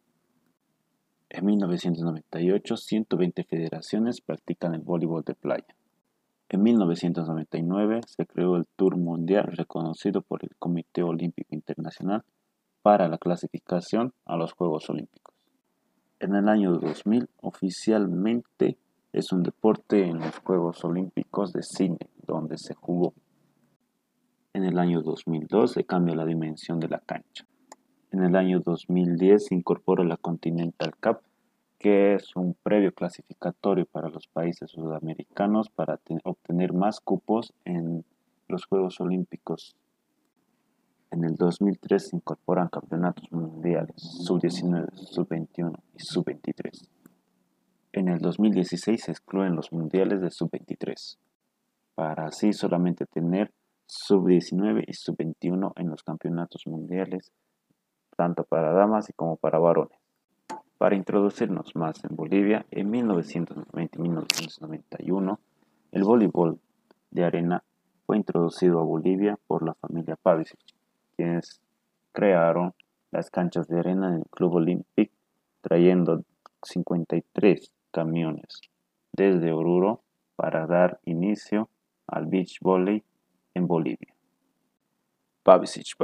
En 1.28 1.46
1998, 1.46 2.76
120 2.76 3.44
federaciones 3.44 4.20
practican 4.20 4.74
el 4.74 4.82
voleibol 4.82 5.22
de 5.24 5.34
playa. 5.34 5.74
En 6.48 6.62
1999 6.62 8.00
se 8.06 8.26
creó 8.26 8.56
el 8.56 8.66
Tour 8.76 8.98
Mundial 8.98 9.46
reconocido 9.56 10.20
por 10.20 10.44
el 10.44 10.54
Comité 10.58 11.02
Olímpico 11.02 11.54
Internacional 11.54 12.24
para 12.82 13.08
la 13.08 13.16
clasificación 13.16 14.12
a 14.26 14.36
los 14.36 14.52
Juegos 14.52 14.90
Olímpicos. 14.90 15.34
En 16.20 16.34
el 16.34 16.48
año 16.48 16.72
2000 16.72 17.28
oficialmente 17.40 18.76
es 19.12 19.32
un 19.32 19.42
deporte 19.42 20.04
en 20.04 20.18
los 20.18 20.38
Juegos 20.38 20.84
Olímpicos 20.84 21.52
de 21.52 21.62
Cine, 21.62 22.10
donde 22.26 22.58
se 22.58 22.74
jugó. 22.74 23.14
En 24.54 24.64
el 24.64 24.78
año 24.78 25.00
2002 25.00 25.72
se 25.72 25.84
cambia 25.84 26.14
la 26.14 26.26
dimensión 26.26 26.78
de 26.78 26.88
la 26.88 26.98
cancha. 26.98 27.46
En 28.10 28.22
el 28.22 28.36
año 28.36 28.60
2010 28.60 29.46
se 29.46 29.54
incorpora 29.54 30.04
la 30.04 30.18
Continental 30.18 30.94
Cup, 30.96 31.20
que 31.78 32.14
es 32.14 32.36
un 32.36 32.52
previo 32.62 32.92
clasificatorio 32.92 33.86
para 33.86 34.10
los 34.10 34.26
países 34.26 34.70
sudamericanos 34.70 35.70
para 35.70 35.98
obtener 36.24 36.74
más 36.74 37.00
cupos 37.00 37.54
en 37.64 38.04
los 38.46 38.66
Juegos 38.66 39.00
Olímpicos. 39.00 39.74
En 41.10 41.24
el 41.24 41.36
2003 41.36 42.10
se 42.10 42.16
incorporan 42.16 42.68
campeonatos 42.68 43.32
mundiales 43.32 43.96
sub-19, 43.96 44.92
sub-21 44.92 45.80
y 45.96 46.00
sub-23. 46.00 46.88
En 47.94 48.08
el 48.08 48.18
2016 48.18 49.02
se 49.02 49.12
excluyen 49.12 49.56
los 49.56 49.72
mundiales 49.72 50.20
de 50.20 50.30
sub-23, 50.30 51.16
para 51.94 52.26
así 52.26 52.52
solamente 52.52 53.06
tener 53.06 53.50
sub-19 53.92 54.84
y 54.86 54.94
sub-21 54.94 55.72
en 55.76 55.90
los 55.90 56.02
campeonatos 56.02 56.66
mundiales 56.66 57.30
tanto 58.16 58.44
para 58.44 58.72
damas 58.72 59.12
como 59.16 59.36
para 59.36 59.58
varones. 59.58 59.98
Para 60.78 60.96
introducirnos 60.96 61.76
más 61.76 62.02
en 62.04 62.16
Bolivia, 62.16 62.64
en 62.70 62.90
1990 62.90 63.98
y 63.98 64.02
1991, 64.02 65.38
el 65.92 66.04
voleibol 66.04 66.58
de 67.10 67.24
arena 67.24 67.62
fue 68.06 68.16
introducido 68.16 68.80
a 68.80 68.84
Bolivia 68.84 69.38
por 69.46 69.62
la 69.62 69.74
familia 69.74 70.16
Pavicic, 70.16 70.58
quienes 71.16 71.60
crearon 72.12 72.74
las 73.10 73.30
canchas 73.30 73.68
de 73.68 73.78
arena 73.78 74.08
en 74.08 74.14
el 74.14 74.26
Club 74.30 74.54
Olímpico, 74.54 75.14
trayendo 75.60 76.24
53 76.62 77.70
camiones 77.90 78.62
desde 79.12 79.52
Oruro 79.52 80.00
para 80.34 80.66
dar 80.66 80.98
inicio 81.04 81.68
al 82.06 82.26
beach 82.26 82.58
volley 82.60 83.04
en 83.54 83.66
Bolivia. 83.66 84.14
Pavicic, 85.42 85.96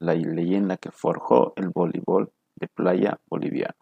la 0.00 0.14
leyenda 0.14 0.76
que 0.76 0.90
forjó 0.90 1.54
el 1.56 1.70
voleibol 1.70 2.30
de 2.56 2.68
playa 2.68 3.18
boliviano. 3.28 3.74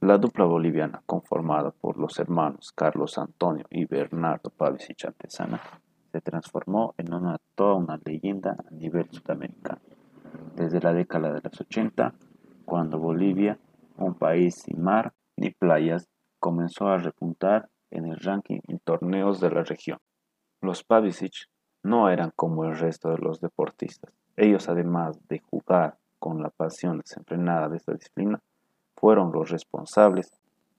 La 0.00 0.18
dupla 0.18 0.44
boliviana, 0.44 1.02
conformada 1.06 1.70
por 1.70 1.98
los 1.98 2.18
hermanos 2.18 2.72
Carlos 2.72 3.18
Antonio 3.18 3.66
y 3.70 3.86
Bernardo 3.86 4.50
Pavicic 4.50 5.06
Antesana, 5.06 5.60
se 6.12 6.20
transformó 6.20 6.94
en 6.98 7.12
una, 7.12 7.38
toda 7.54 7.74
una 7.74 7.98
leyenda 8.04 8.56
a 8.58 8.70
nivel 8.70 9.10
sudamericano. 9.10 9.80
Desde 10.54 10.80
la 10.80 10.92
década 10.92 11.32
de 11.32 11.40
los 11.42 11.60
80, 11.60 12.14
cuando 12.64 12.98
Bolivia, 12.98 13.58
un 13.96 14.14
país 14.14 14.56
sin 14.56 14.82
mar 14.82 15.14
ni 15.36 15.50
playas, 15.50 16.08
comenzó 16.38 16.88
a 16.88 16.98
repuntar 16.98 17.70
en 17.90 18.04
el 18.04 18.18
ranking 18.18 18.60
en 18.68 18.78
torneos 18.78 19.40
de 19.40 19.50
la 19.50 19.64
región. 19.64 19.98
Los 20.60 20.84
Pavicic 20.84 21.48
no 21.82 22.10
eran 22.10 22.32
como 22.34 22.64
el 22.64 22.78
resto 22.78 23.10
de 23.10 23.18
los 23.18 23.40
deportistas. 23.40 24.12
Ellos, 24.36 24.68
además 24.68 25.18
de 25.28 25.40
jugar 25.40 25.96
con 26.18 26.42
la 26.42 26.50
pasión 26.50 26.98
desenfrenada 26.98 27.68
de 27.68 27.76
esta 27.76 27.92
disciplina, 27.92 28.40
fueron 28.96 29.32
los 29.32 29.50
responsables 29.50 30.30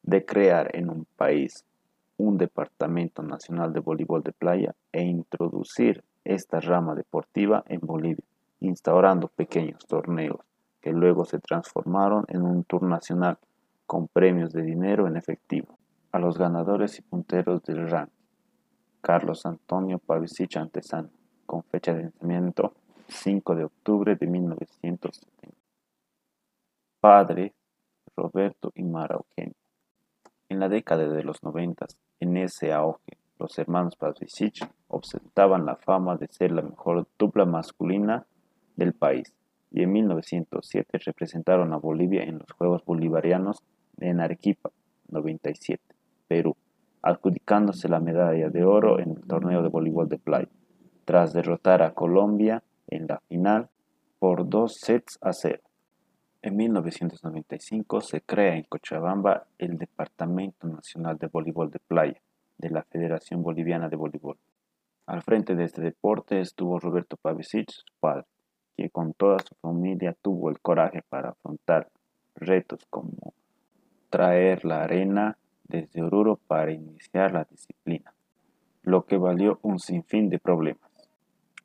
de 0.03 0.25
crear 0.25 0.75
en 0.75 0.89
un 0.89 1.05
país 1.15 1.65
un 2.17 2.37
Departamento 2.37 3.23
Nacional 3.23 3.71
de 3.71 3.79
Voleibol 3.79 4.23
de 4.23 4.33
Playa 4.33 4.75
e 4.91 5.03
introducir 5.03 6.03
esta 6.25 6.59
rama 6.59 6.95
deportiva 6.95 7.63
en 7.67 7.79
Bolivia, 7.79 8.25
instaurando 8.59 9.29
pequeños 9.29 9.85
torneos 9.87 10.41
que 10.81 10.91
luego 10.91 11.25
se 11.25 11.39
transformaron 11.39 12.25
en 12.27 12.41
un 12.41 12.63
tour 12.63 12.83
nacional 12.83 13.37
con 13.85 14.07
premios 14.07 14.51
de 14.51 14.61
dinero 14.61 15.07
en 15.07 15.17
efectivo 15.17 15.77
a 16.11 16.19
los 16.19 16.37
ganadores 16.37 16.99
y 16.99 17.01
punteros 17.01 17.63
del 17.63 17.89
ranking. 17.89 18.18
Carlos 19.01 19.45
Antonio 19.45 19.99
Pavicic 19.99 20.57
Antesana, 20.57 21.09
con 21.45 21.63
fecha 21.63 21.93
de 21.93 22.03
nacimiento 22.03 22.73
5 23.07 23.55
de 23.55 23.63
octubre 23.63 24.15
de 24.15 24.27
1970. 24.27 25.55
Padre 26.99 27.53
Roberto 28.15 28.71
y 28.75 28.83
Mara 28.83 29.15
Eugenia. 29.15 29.55
En 30.49 30.59
la 30.59 30.67
década 30.67 31.07
de 31.07 31.23
los 31.23 31.41
90, 31.43 31.87
en 32.19 32.37
ese 32.37 32.73
auge, 32.73 33.17
los 33.37 33.57
hermanos 33.57 33.95
Pavicic 33.95 34.69
ostentaban 34.89 35.65
la 35.65 35.77
fama 35.77 36.17
de 36.17 36.27
ser 36.27 36.51
la 36.51 36.61
mejor 36.61 37.07
dupla 37.17 37.45
masculina 37.45 38.25
del 38.75 38.93
país 38.93 39.33
y 39.71 39.83
en 39.83 39.91
1907 39.93 40.97
representaron 41.05 41.71
a 41.73 41.77
Bolivia 41.77 42.23
en 42.23 42.39
los 42.39 42.51
Juegos 42.51 42.83
Bolivarianos 42.83 43.63
en 43.99 44.19
Arequipa, 44.19 44.71
97, 45.07 45.81
Perú 46.27 46.55
adjudicándose 47.01 47.89
la 47.89 47.99
medalla 47.99 48.49
de 48.49 48.65
oro 48.65 48.99
en 48.99 49.11
el 49.11 49.21
torneo 49.27 49.61
de 49.61 49.69
voleibol 49.69 50.09
de 50.09 50.17
playa, 50.17 50.49
tras 51.05 51.33
derrotar 51.33 51.81
a 51.81 51.93
Colombia 51.93 52.63
en 52.87 53.07
la 53.07 53.19
final 53.27 53.69
por 54.19 54.49
dos 54.49 54.75
sets 54.75 55.17
a 55.21 55.33
cero. 55.33 55.61
En 56.41 56.55
1995 56.55 58.01
se 58.01 58.21
crea 58.21 58.55
en 58.55 58.63
Cochabamba 58.63 59.47
el 59.57 59.77
Departamento 59.77 60.67
Nacional 60.67 61.17
de 61.17 61.27
Voleibol 61.27 61.69
de 61.69 61.79
Playa 61.79 62.21
de 62.57 62.69
la 62.69 62.83
Federación 62.83 63.43
Boliviana 63.43 63.89
de 63.89 63.95
Voleibol. 63.95 64.37
Al 65.05 65.21
frente 65.21 65.55
de 65.55 65.63
este 65.63 65.81
deporte 65.81 66.39
estuvo 66.39 66.79
Roberto 66.79 67.17
Pavicic, 67.17 67.71
su 67.71 67.83
padre, 67.99 68.25
que 68.77 68.89
con 68.89 69.13
toda 69.13 69.39
su 69.39 69.55
familia 69.55 70.15
tuvo 70.21 70.49
el 70.49 70.59
coraje 70.59 71.01
para 71.09 71.29
afrontar 71.29 71.89
retos 72.35 72.85
como 72.89 73.33
traer 74.09 74.65
la 74.65 74.83
arena 74.83 75.37
desde 75.69 76.01
Oruro 76.01 76.37
para 76.47 76.71
iniciar 76.71 77.31
la 77.31 77.45
disciplina. 77.49 78.13
lo 78.81 79.05
que 79.05 79.17
valió 79.17 79.59
un 79.61 79.77
sinfín 79.77 80.29
de 80.29 80.39
problemas. 80.39 80.89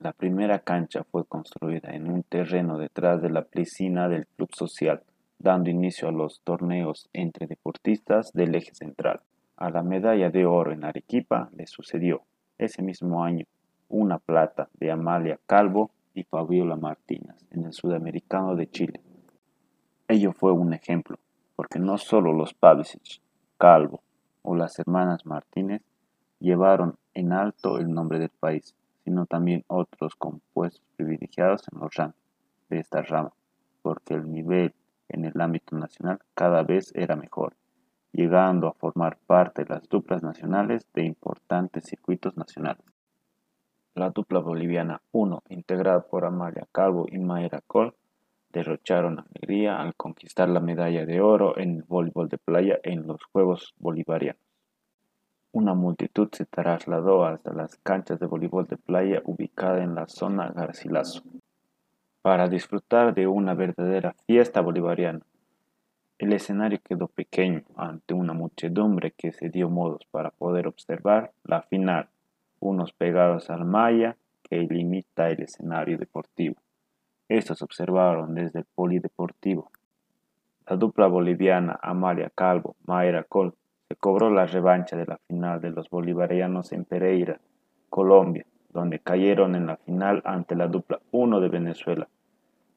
La 0.00 0.12
primera 0.12 0.58
cancha 0.58 1.04
fue 1.04 1.24
construida 1.24 1.94
en 1.94 2.10
un 2.10 2.22
terreno 2.22 2.76
detrás 2.76 3.22
de 3.22 3.30
la 3.30 3.44
piscina 3.44 4.08
del 4.08 4.26
Club 4.26 4.50
Social, 4.54 5.02
dando 5.38 5.70
inicio 5.70 6.08
a 6.08 6.12
los 6.12 6.40
torneos 6.40 7.08
entre 7.12 7.46
deportistas 7.46 8.32
del 8.32 8.54
eje 8.56 8.74
central. 8.74 9.20
A 9.56 9.70
la 9.70 9.82
medalla 9.82 10.28
de 10.30 10.44
oro 10.44 10.72
en 10.72 10.84
Arequipa 10.84 11.48
le 11.56 11.66
sucedió, 11.66 12.22
ese 12.58 12.82
mismo 12.82 13.24
año, 13.24 13.46
una 13.88 14.18
plata 14.18 14.68
de 14.74 14.90
Amalia 14.90 15.38
Calvo 15.46 15.92
y 16.12 16.24
Fabiola 16.24 16.76
Martínez 16.76 17.36
en 17.52 17.64
el 17.64 17.72
Sudamericano 17.72 18.56
de 18.56 18.68
Chile. 18.68 19.00
Ello 20.08 20.32
fue 20.32 20.52
un 20.52 20.74
ejemplo, 20.74 21.18
porque 21.56 21.78
no 21.78 21.96
solo 21.96 22.32
los 22.32 22.52
Pavicic, 22.52 23.20
Calvo 23.58 24.02
o 24.42 24.54
las 24.54 24.78
hermanas 24.78 25.24
Martínez 25.26 25.82
llevaron 26.38 26.96
en 27.14 27.32
alto 27.32 27.78
el 27.78 27.92
nombre 27.92 28.18
del 28.18 28.30
país, 28.30 28.74
sino 29.04 29.26
también 29.26 29.64
otros 29.68 30.14
compuestos 30.16 30.82
privilegiados 30.96 31.62
en 31.72 31.80
los 31.80 31.94
rankings 31.94 32.24
de 32.68 32.78
esta 32.78 33.02
rama, 33.02 33.32
porque 33.82 34.14
el 34.14 34.30
nivel 34.30 34.74
en 35.08 35.24
el 35.24 35.40
ámbito 35.40 35.76
nacional 35.76 36.18
cada 36.34 36.62
vez 36.62 36.92
era 36.94 37.16
mejor, 37.16 37.54
llegando 38.12 38.68
a 38.68 38.74
formar 38.74 39.18
parte 39.26 39.64
de 39.64 39.74
las 39.74 39.88
duplas 39.88 40.22
nacionales 40.22 40.86
de 40.92 41.04
importantes 41.04 41.84
circuitos 41.84 42.36
nacionales. 42.36 42.84
La 43.94 44.10
dupla 44.10 44.40
boliviana 44.40 45.00
1, 45.12 45.42
integrada 45.50 46.00
por 46.00 46.24
Amalia 46.24 46.66
Calvo 46.72 47.06
y 47.08 47.18
Mayra 47.18 47.60
Col, 47.66 47.94
derrocharon 48.54 49.18
alegría 49.18 49.80
al 49.80 49.94
conquistar 49.96 50.48
la 50.48 50.60
medalla 50.60 51.04
de 51.04 51.20
oro 51.20 51.58
en 51.58 51.76
el 51.76 51.82
voleibol 51.82 52.28
de 52.28 52.38
playa 52.38 52.78
en 52.84 53.06
los 53.06 53.22
Juegos 53.24 53.74
Bolivarianos. 53.78 54.40
Una 55.52 55.74
multitud 55.74 56.28
se 56.32 56.46
trasladó 56.46 57.26
hasta 57.26 57.52
las 57.52 57.76
canchas 57.76 58.18
de 58.20 58.26
voleibol 58.26 58.66
de 58.66 58.76
playa 58.76 59.20
ubicadas 59.24 59.82
en 59.82 59.94
la 59.94 60.06
zona 60.06 60.50
Garcilaso 60.50 61.22
para 62.22 62.48
disfrutar 62.48 63.12
de 63.12 63.26
una 63.26 63.52
verdadera 63.54 64.14
fiesta 64.26 64.62
bolivariana. 64.62 65.20
El 66.16 66.32
escenario 66.32 66.80
quedó 66.82 67.08
pequeño 67.08 67.64
ante 67.76 68.14
una 68.14 68.32
muchedumbre 68.32 69.10
que 69.10 69.32
se 69.32 69.50
dio 69.50 69.68
modos 69.68 70.06
para 70.10 70.30
poder 70.30 70.66
observar 70.66 71.32
la 71.42 71.60
final, 71.62 72.08
unos 72.60 72.92
pegados 72.92 73.50
al 73.50 73.66
malla 73.66 74.16
que 74.42 74.56
limita 74.56 75.28
el 75.28 75.42
escenario 75.42 75.98
deportivo. 75.98 76.56
Estos 77.28 77.62
observaron 77.62 78.34
desde 78.34 78.60
el 78.60 78.66
polideportivo. 78.74 79.70
La 80.66 80.76
dupla 80.76 81.06
boliviana 81.06 81.78
Amalia 81.82 82.30
Calvo, 82.34 82.76
Mayra 82.86 83.24
Col, 83.24 83.54
se 83.88 83.96
cobró 83.96 84.30
la 84.30 84.46
revancha 84.46 84.96
de 84.96 85.06
la 85.06 85.18
final 85.26 85.60
de 85.60 85.70
los 85.70 85.88
bolivarianos 85.90 86.72
en 86.72 86.84
Pereira, 86.84 87.40
Colombia, 87.90 88.46
donde 88.70 88.98
cayeron 88.98 89.54
en 89.54 89.66
la 89.66 89.76
final 89.76 90.22
ante 90.24 90.56
la 90.56 90.68
dupla 90.68 91.00
1 91.12 91.40
de 91.40 91.48
Venezuela, 91.48 92.08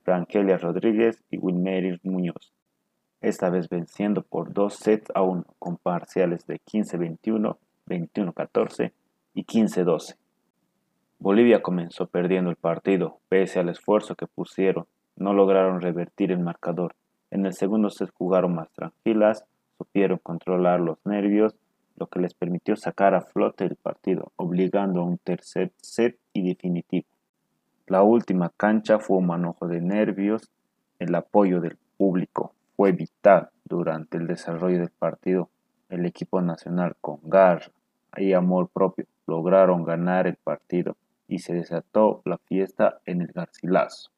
Frankelia 0.04 0.58
Rodríguez 0.58 1.24
y 1.32 1.38
Wilmeris 1.38 2.04
Muñoz, 2.06 2.54
esta 3.22 3.50
vez 3.50 3.68
venciendo 3.68 4.22
por 4.22 4.54
dos 4.54 4.76
sets 4.76 5.12
a 5.16 5.22
uno, 5.22 5.46
con 5.60 5.78
parciales 5.78 6.46
de 6.46 6.60
15-21, 6.60 7.58
21-14 7.88 8.92
y 9.34 9.44
15-12. 9.44 10.16
Bolivia 11.20 11.64
comenzó 11.64 12.06
perdiendo 12.06 12.52
el 12.52 12.58
partido, 12.58 13.18
pese 13.28 13.60
al 13.60 13.70
esfuerzo 13.70 14.16
que 14.16 14.28
pusieron, 14.28 14.86
no 15.16 15.34
lograron 15.34 15.82
revertir 15.82 16.32
el 16.32 16.40
marcador. 16.40 16.94
En 17.32 17.48
el 17.48 17.54
segundo 17.54 17.90
set 17.90 18.12
jugaron 18.14 18.54
más 18.54 18.70
tranquilas, 18.72 19.44
supieron 19.80 20.20
controlar 20.22 20.80
los 20.80 21.00
nervios, 21.06 21.56
lo 21.96 22.06
que 22.06 22.20
les 22.20 22.36
permitió 22.36 22.76
sacar 22.76 23.16
a 23.16 23.22
flote 23.22 23.66
el 23.66 23.76
partido, 23.76 24.32
obligando 24.36 25.02
a 25.02 25.06
un 25.06 25.18
tercer 25.18 25.72
set 25.82 26.20
y 26.34 26.48
definitivo. 26.48 27.08
La 27.88 28.04
última 28.04 28.52
cancha 28.56 29.00
fue 29.00 29.18
un 29.18 29.26
manojo 29.26 29.68
de 29.68 29.82
nervios, 29.82 30.52
el 31.00 31.16
apoyo 31.16 31.62
del 31.62 31.78
público 31.98 32.54
fue 32.76 32.92
vital 32.92 33.50
durante 33.66 34.18
el 34.18 34.28
desarrollo 34.28 34.78
del 34.78 34.92
partido. 34.92 35.50
El 35.90 36.06
equipo 36.06 36.42
nacional 36.42 36.96
con 37.02 37.18
garra 37.24 37.72
y 38.16 38.34
amor 38.34 38.70
propio 38.70 39.06
lograron 39.26 39.84
ganar 39.84 40.28
el 40.28 40.36
partido 40.36 40.96
y 41.28 41.40
se 41.40 41.54
desató 41.54 42.22
la 42.26 42.38
fiesta 42.38 43.02
en 43.06 43.22
el 43.22 43.28
Garcilaso. 43.28 44.12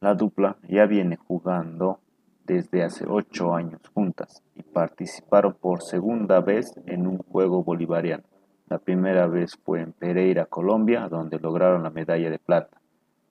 La 0.00 0.14
dupla 0.14 0.56
ya 0.68 0.86
viene 0.86 1.16
jugando 1.16 2.00
desde 2.44 2.82
hace 2.82 3.04
ocho 3.08 3.54
años 3.54 3.80
juntas 3.92 4.42
y 4.54 4.62
participaron 4.62 5.54
por 5.54 5.82
segunda 5.82 6.40
vez 6.40 6.72
en 6.86 7.06
un 7.06 7.18
juego 7.18 7.64
bolivariano. 7.64 8.24
La 8.68 8.78
primera 8.78 9.26
vez 9.26 9.56
fue 9.64 9.80
en 9.80 9.92
Pereira, 9.92 10.46
Colombia, 10.46 11.08
donde 11.08 11.38
lograron 11.38 11.82
la 11.82 11.90
medalla 11.90 12.30
de 12.30 12.38
plata, 12.38 12.80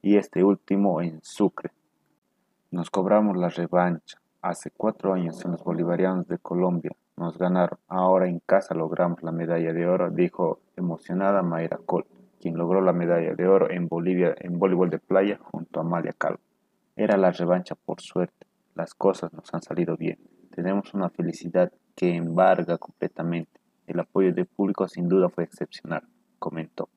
y 0.01 0.17
este 0.17 0.43
último 0.43 1.01
en 1.01 1.19
Sucre. 1.23 1.71
Nos 2.71 2.89
cobramos 2.89 3.37
la 3.37 3.49
revancha. 3.49 4.19
Hace 4.41 4.71
cuatro 4.71 5.13
años 5.13 5.43
en 5.45 5.51
los 5.51 5.63
bolivarianos 5.63 6.27
de 6.27 6.37
Colombia 6.37 6.91
nos 7.15 7.37
ganaron. 7.37 7.79
Ahora 7.87 8.27
en 8.27 8.39
casa 8.39 8.75
logramos 8.75 9.23
la 9.23 9.31
medalla 9.31 9.73
de 9.73 9.87
oro, 9.87 10.11
dijo 10.11 10.59
emocionada 10.75 11.41
Mayra 11.41 11.79
Col 11.85 12.05
quien 12.39 12.57
logró 12.57 12.81
la 12.81 12.93
medalla 12.93 13.33
de 13.33 13.47
oro 13.47 13.69
en 13.69 13.87
Bolivia 13.87 14.35
en 14.39 14.59
voleibol 14.59 14.89
de 14.89 14.99
playa 14.99 15.39
junto 15.41 15.79
a 15.79 15.83
Amalia 15.83 16.13
Calvo. 16.13 16.39
Era 16.95 17.17
la 17.17 17.31
revancha 17.31 17.75
por 17.75 18.01
suerte. 18.01 18.47
Las 18.75 18.93
cosas 18.93 19.33
nos 19.33 19.53
han 19.53 19.61
salido 19.61 19.97
bien. 19.97 20.19
Tenemos 20.55 20.93
una 20.93 21.09
felicidad 21.09 21.71
que 21.95 22.15
embarga 22.15 22.77
completamente. 22.77 23.59
El 23.85 23.99
apoyo 23.99 24.33
del 24.33 24.45
público 24.45 24.87
sin 24.87 25.07
duda 25.07 25.29
fue 25.29 25.43
excepcional, 25.43 26.03
comentó. 26.39 26.89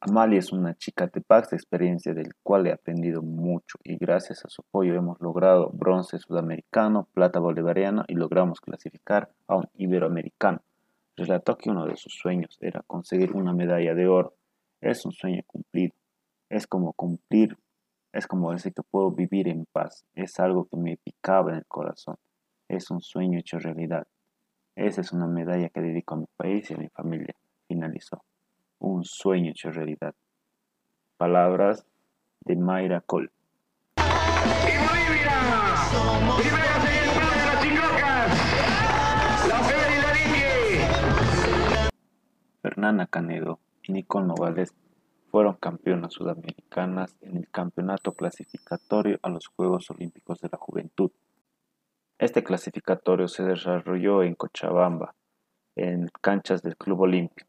Amalia 0.00 0.38
es 0.38 0.52
una 0.52 0.74
chica 0.74 1.06
de 1.06 1.22
vasta 1.26 1.56
experiencia 1.56 2.12
del 2.12 2.34
cual 2.42 2.66
he 2.66 2.72
aprendido 2.72 3.22
mucho 3.22 3.78
y 3.82 3.96
gracias 3.96 4.44
a 4.44 4.48
su 4.48 4.62
apoyo 4.62 4.94
hemos 4.94 5.20
logrado 5.20 5.70
bronce 5.72 6.18
sudamericano, 6.18 7.08
plata 7.14 7.40
bolivariana 7.40 8.04
y 8.06 8.14
logramos 8.14 8.60
clasificar 8.60 9.30
a 9.48 9.56
un 9.56 9.64
iberoamericano. 9.74 10.60
Relató 11.16 11.56
que 11.56 11.70
uno 11.70 11.86
de 11.86 11.96
sus 11.96 12.12
sueños 12.12 12.58
era 12.60 12.82
conseguir 12.86 13.32
una 13.32 13.54
medalla 13.54 13.94
de 13.94 14.06
oro 14.06 14.34
es 14.90 15.04
un 15.04 15.12
sueño 15.12 15.42
cumplido. 15.46 15.94
Es 16.48 16.66
como 16.66 16.92
cumplir, 16.92 17.58
es 18.12 18.26
como 18.26 18.52
decir 18.52 18.72
que 18.72 18.82
puedo 18.82 19.10
vivir 19.10 19.48
en 19.48 19.66
paz. 19.66 20.04
Es 20.14 20.38
algo 20.38 20.66
que 20.66 20.76
me 20.76 20.96
picaba 20.96 21.50
en 21.50 21.58
el 21.58 21.66
corazón. 21.66 22.16
Es 22.68 22.90
un 22.90 23.00
sueño 23.00 23.38
hecho 23.38 23.58
realidad. 23.58 24.06
Esa 24.76 25.00
es 25.00 25.12
una 25.12 25.26
medalla 25.26 25.70
que 25.70 25.80
dedico 25.80 26.14
a 26.14 26.18
mi 26.18 26.26
país 26.36 26.70
y 26.70 26.74
a 26.74 26.76
mi 26.76 26.88
familia. 26.88 27.34
Finalizó. 27.66 28.22
Un 28.78 29.04
sueño 29.04 29.50
hecho 29.50 29.70
realidad. 29.70 30.14
Palabras 31.16 31.84
de 32.44 32.56
Mayra 32.56 33.00
Cole. 33.00 33.30
Fernanda 42.62 43.06
Canedo 43.06 43.60
y 43.86 43.92
Nicole 43.92 44.26
Novales 44.26 44.74
fueron 45.30 45.54
campeonas 45.54 46.12
sudamericanas 46.12 47.16
en 47.20 47.36
el 47.36 47.48
campeonato 47.50 48.12
clasificatorio 48.12 49.18
a 49.22 49.28
los 49.28 49.46
Juegos 49.48 49.90
Olímpicos 49.90 50.40
de 50.40 50.48
la 50.50 50.58
Juventud. 50.58 51.10
Este 52.18 52.42
clasificatorio 52.42 53.28
se 53.28 53.44
desarrolló 53.44 54.22
en 54.22 54.34
Cochabamba, 54.34 55.14
en 55.74 56.08
canchas 56.20 56.62
del 56.62 56.76
Club 56.76 57.02
Olímpico, 57.02 57.48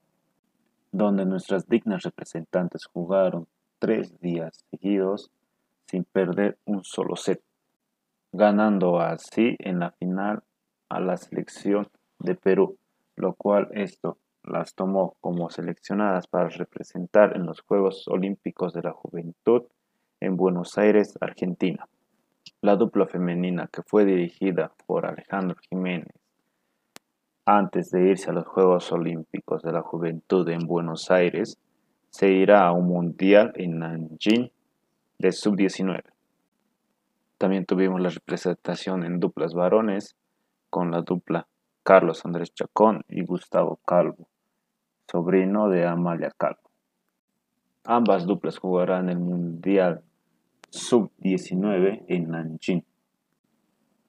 donde 0.92 1.26
nuestras 1.26 1.68
dignas 1.68 2.04
representantes 2.04 2.86
jugaron 2.86 3.48
tres 3.80 4.20
días 4.20 4.66
seguidos 4.70 5.32
sin 5.86 6.04
perder 6.04 6.58
un 6.66 6.84
solo 6.84 7.16
set, 7.16 7.42
ganando 8.34 9.00
así 9.00 9.56
en 9.60 9.80
la 9.80 9.92
final 9.92 10.44
a 10.90 11.00
la 11.00 11.16
selección 11.16 11.88
de 12.20 12.36
Perú, 12.36 12.78
lo 13.16 13.34
cual 13.34 13.70
esto 13.72 14.18
las 14.48 14.76
tomó 14.76 15.16
como 15.22 15.50
seleccionadas 15.50 16.28
para 16.28 16.50
representar 16.50 17.36
en 17.36 17.46
los 17.46 17.62
Juegos 17.62 18.08
Olímpicos 18.08 18.74
de 18.74 18.82
la 18.82 18.94
Juventud 18.94 19.64
en 20.20 20.38
Buenos 20.38 20.78
Aires, 20.78 21.18
Argentina. 21.22 21.88
La 22.62 22.76
dupla 22.76 23.08
femenina 23.08 23.70
que 23.72 23.84
fue 23.84 24.06
dirigida 24.06 24.72
por 24.86 25.06
Alejandro 25.06 25.58
Jiménez 25.70 26.14
antes 27.50 27.92
de 27.92 28.10
irse 28.10 28.30
a 28.30 28.34
los 28.34 28.46
Juegos 28.46 28.92
Olímpicos 28.92 29.62
de 29.62 29.72
la 29.72 29.82
Juventud 29.82 30.48
en 30.50 30.68
Buenos 30.68 31.10
Aires 31.10 31.58
se 32.10 32.30
irá 32.30 32.68
a 32.68 32.74
un 32.74 32.88
mundial 32.88 33.54
en 33.56 33.80
Nanjing 33.80 34.52
de 35.18 35.32
sub-19. 35.32 36.04
También 37.38 37.66
tuvimos 37.66 38.02
la 38.02 38.10
representación 38.10 39.06
en 39.06 39.22
duplas 39.22 39.54
varones 39.54 40.18
con 40.70 40.92
la 40.92 41.04
dupla 41.04 41.48
Carlos 41.84 42.26
Andrés 42.26 42.54
Chacón 42.54 43.06
y 43.08 43.24
Gustavo 43.24 43.80
Calvo 43.86 44.28
sobrino 45.10 45.70
de 45.70 45.86
Amalia 45.86 46.32
Calvo. 46.38 46.70
Ambas 47.84 48.26
duplas 48.26 48.58
jugarán 48.58 49.10
el 49.10 49.20
Mundial 49.20 50.02
Sub-19 50.70 52.04
en 52.08 52.32
Nanjing. 52.32 52.84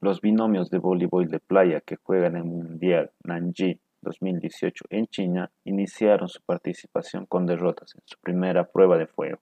Los 0.01 0.21
binomios 0.21 0.71
de 0.71 0.79
voleibol 0.79 1.29
de 1.29 1.41
playa 1.41 1.81
que 1.81 1.97
juegan 1.97 2.37
el 2.37 2.45
Mundial 2.45 3.11
Nanjing 3.25 3.79
2018 4.03 4.85
en 4.91 5.07
China, 5.07 5.51
iniciaron 5.65 6.29
su 6.29 6.41
participación 6.43 7.27
con 7.27 7.47
derrotas 7.47 7.95
en 7.95 8.03
su 8.05 8.19
primera 8.21 8.65
prueba 8.65 8.97
de 8.97 9.07
fuego. 9.07 9.41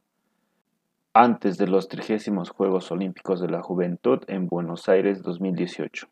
Antes 1.13 1.57
de 1.57 1.67
los 1.67 1.89
30 1.89 2.45
Juegos 2.55 2.91
Olímpicos 2.91 3.41
de 3.41 3.49
la 3.49 3.63
Juventud 3.63 4.21
en 4.29 4.49
Buenos 4.49 4.89
Aires 4.89 5.23
2018. 5.23 6.09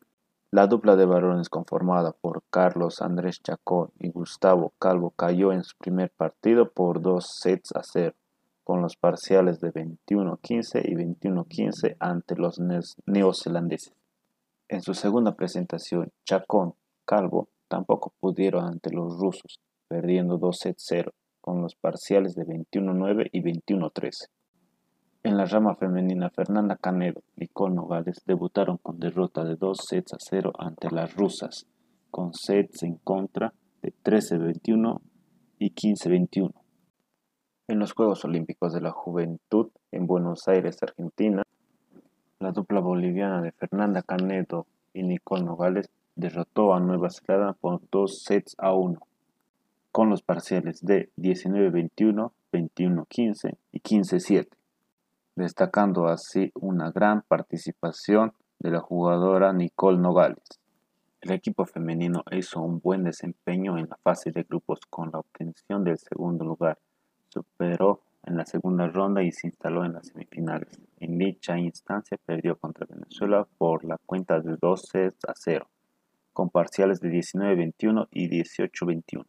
La 0.55 0.67
dupla 0.67 0.95
de 0.95 1.05
varones 1.05 1.49
conformada 1.49 2.13
por 2.13 2.41
Carlos 2.49 3.01
Andrés 3.01 3.43
Chacón 3.43 3.91
y 3.99 4.09
Gustavo 4.09 4.71
Calvo 4.79 5.09
cayó 5.09 5.51
en 5.51 5.65
su 5.65 5.75
primer 5.75 6.11
partido 6.11 6.71
por 6.71 7.01
dos 7.01 7.25
sets 7.41 7.75
a 7.75 7.83
cero, 7.83 8.15
con 8.63 8.81
los 8.81 8.95
parciales 8.95 9.59
de 9.59 9.73
21-15 9.73 10.81
y 10.85 10.95
21-15 10.95 11.97
ante 11.99 12.37
los 12.37 12.61
neozelandeses. 13.05 13.93
En 14.69 14.81
su 14.81 14.93
segunda 14.93 15.35
presentación, 15.35 16.13
Chacón, 16.23 16.75
Calvo 17.03 17.49
tampoco 17.67 18.13
pudieron 18.21 18.63
ante 18.63 18.91
los 18.91 19.19
rusos, 19.19 19.59
perdiendo 19.89 20.37
2 20.37 20.57
sets 20.57 20.85
0, 20.87 21.11
con 21.41 21.61
los 21.61 21.75
parciales 21.75 22.33
de 22.33 22.45
21-9 22.45 23.27
y 23.33 23.41
21-13. 23.41 24.29
En 25.25 25.37
la 25.37 25.45
rama 25.45 25.73
femenina, 25.73 26.29
Fernanda 26.29 26.75
Canedo 26.75 27.23
y 27.35 27.41
Nicole 27.41 27.73
Nogales 27.73 28.21
debutaron 28.27 28.77
con 28.77 28.99
derrota 28.99 29.43
de 29.43 29.55
2 29.55 29.75
sets 29.75 30.13
a 30.13 30.17
0 30.19 30.53
ante 30.59 30.91
las 30.91 31.15
rusas, 31.15 31.65
con 32.11 32.35
sets 32.35 32.83
en 32.83 32.97
contra 32.97 33.51
de 33.81 33.91
13-21 34.03 35.01
y 35.57 35.71
15-21. 35.71 36.53
En 37.67 37.79
los 37.79 37.93
Juegos 37.93 38.23
Olímpicos 38.23 38.71
de 38.71 38.81
la 38.81 38.91
Juventud 38.91 39.71
en 39.91 40.05
Buenos 40.05 40.47
Aires, 40.47 40.77
Argentina, 40.83 41.41
la 42.37 42.51
dupla 42.51 42.79
boliviana 42.79 43.41
de 43.41 43.51
Fernanda 43.51 44.03
Canedo 44.03 44.67
y 44.93 45.01
Nicole 45.01 45.43
Nogales 45.43 45.89
derrotó 46.15 46.75
a 46.75 46.79
Nueva 46.79 47.09
Zelanda 47.09 47.53
por 47.53 47.81
dos 47.89 48.21
sets 48.21 48.53
a 48.59 48.75
uno, 48.75 48.99
con 49.91 50.11
los 50.11 50.21
parciales 50.21 50.85
de 50.85 51.09
19-21, 51.17 52.31
21-15 52.51 53.57
y 53.71 53.79
15-7, 53.79 54.49
destacando 55.35 56.07
así 56.07 56.51
una 56.55 56.91
gran 56.91 57.21
participación 57.21 58.33
de 58.59 58.71
la 58.71 58.79
jugadora 58.79 59.53
Nicole 59.53 59.97
Nogales. 59.97 60.59
El 61.21 61.31
equipo 61.31 61.65
femenino 61.65 62.23
hizo 62.31 62.61
un 62.61 62.79
buen 62.79 63.03
desempeño 63.03 63.77
en 63.77 63.89
la 63.89 63.97
fase 63.97 64.31
de 64.31 64.43
grupos 64.43 64.79
con 64.89 65.11
la 65.11 65.19
obtención 65.19 65.83
del 65.83 65.97
segundo 65.97 66.45
lugar. 66.45 66.77
Superó 67.29 68.01
en 68.23 68.37
la 68.37 68.45
segunda 68.45 68.87
ronda 68.87 69.23
y 69.23 69.31
se 69.31 69.47
instaló 69.47 69.85
en 69.85 69.93
las 69.93 70.07
semifinales. 70.07 70.79
En 70.99 71.17
dicha 71.17 71.57
instancia 71.57 72.17
perdió 72.25 72.55
contra 72.57 72.87
Venezuela 72.89 73.47
por 73.57 73.83
la 73.83 73.97
cuenta 74.05 74.39
de 74.39 74.55
2 74.61 74.81
sets 74.81 75.25
a 75.27 75.33
0, 75.35 75.67
con 76.31 76.49
parciales 76.49 76.99
de 77.01 77.09
19-21 77.09 78.07
y 78.11 78.29
18-21. 78.29 79.25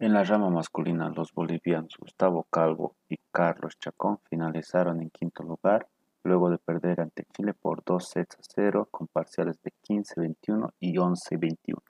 En 0.00 0.14
la 0.14 0.24
rama 0.24 0.48
masculina, 0.48 1.10
los 1.14 1.30
bolivianos 1.34 1.98
Gustavo 1.98 2.46
Calvo 2.50 2.96
y 3.06 3.18
Carlos 3.30 3.78
Chacón 3.78 4.18
finalizaron 4.30 5.02
en 5.02 5.10
quinto 5.10 5.42
lugar, 5.42 5.88
luego 6.24 6.48
de 6.48 6.56
perder 6.56 7.02
ante 7.02 7.26
Chile 7.36 7.52
por 7.52 7.84
2 7.84 8.08
sets 8.08 8.36
a 8.36 8.38
0 8.40 8.88
con 8.90 9.08
parciales 9.08 9.60
de 9.62 9.74
15-21 9.86 10.70
y 10.80 10.94
11-21. 10.94 11.82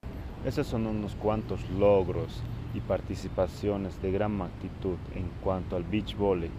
Esos 0.45 0.67
son 0.67 0.89
unos 0.89 1.15
cuantos 1.15 1.71
logros 1.71 2.43
y 2.75 2.81
participaciones 2.81 4.03
de 4.03 4.11
gran 4.11 4.33
magnitud 4.33 4.99
en 5.15 5.31
cuanto 5.45 5.77
al 5.77 5.85
beach 5.85 6.17
volley. 6.17 6.51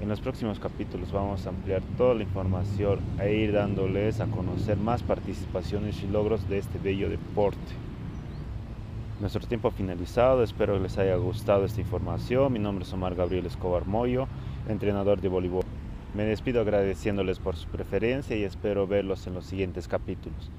En 0.00 0.08
los 0.08 0.20
próximos 0.20 0.58
capítulos 0.58 1.12
vamos 1.12 1.46
a 1.46 1.50
ampliar 1.50 1.82
toda 1.96 2.14
la 2.14 2.24
información 2.24 2.98
e 3.20 3.32
ir 3.32 3.52
dándoles 3.52 4.18
a 4.18 4.26
conocer 4.26 4.76
más 4.76 5.04
participaciones 5.04 6.02
y 6.02 6.08
logros 6.08 6.48
de 6.48 6.58
este 6.58 6.80
bello 6.80 7.08
deporte. 7.08 7.85
Nuestro 9.18 9.40
tiempo 9.46 9.70
finalizado, 9.70 10.42
espero 10.42 10.74
que 10.74 10.80
les 10.80 10.98
haya 10.98 11.16
gustado 11.16 11.64
esta 11.64 11.80
información. 11.80 12.52
Mi 12.52 12.58
nombre 12.58 12.84
es 12.84 12.92
Omar 12.92 13.14
Gabriel 13.14 13.46
Escobar 13.46 13.86
Moyo, 13.86 14.28
entrenador 14.68 15.22
de 15.22 15.28
voleibol. 15.28 15.64
Me 16.12 16.24
despido 16.24 16.60
agradeciéndoles 16.60 17.38
por 17.38 17.56
su 17.56 17.66
preferencia 17.68 18.36
y 18.36 18.44
espero 18.44 18.86
verlos 18.86 19.26
en 19.26 19.32
los 19.32 19.46
siguientes 19.46 19.88
capítulos. 19.88 20.50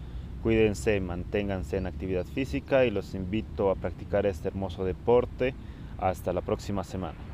Cuídense, 0.41 0.99
manténganse 1.01 1.78
en 1.78 1.86
actividad 1.86 2.26
física 2.26 2.84
y 2.84 2.89
los 2.89 3.14
invito 3.14 3.70
a 3.70 3.76
practicar 3.76 4.26
este 4.26 4.47
hermoso 4.47 4.84
deporte. 4.86 5.53
Hasta 5.99 6.34
la 6.34 6.41
próxima 6.41 6.84
semana. 6.84 7.27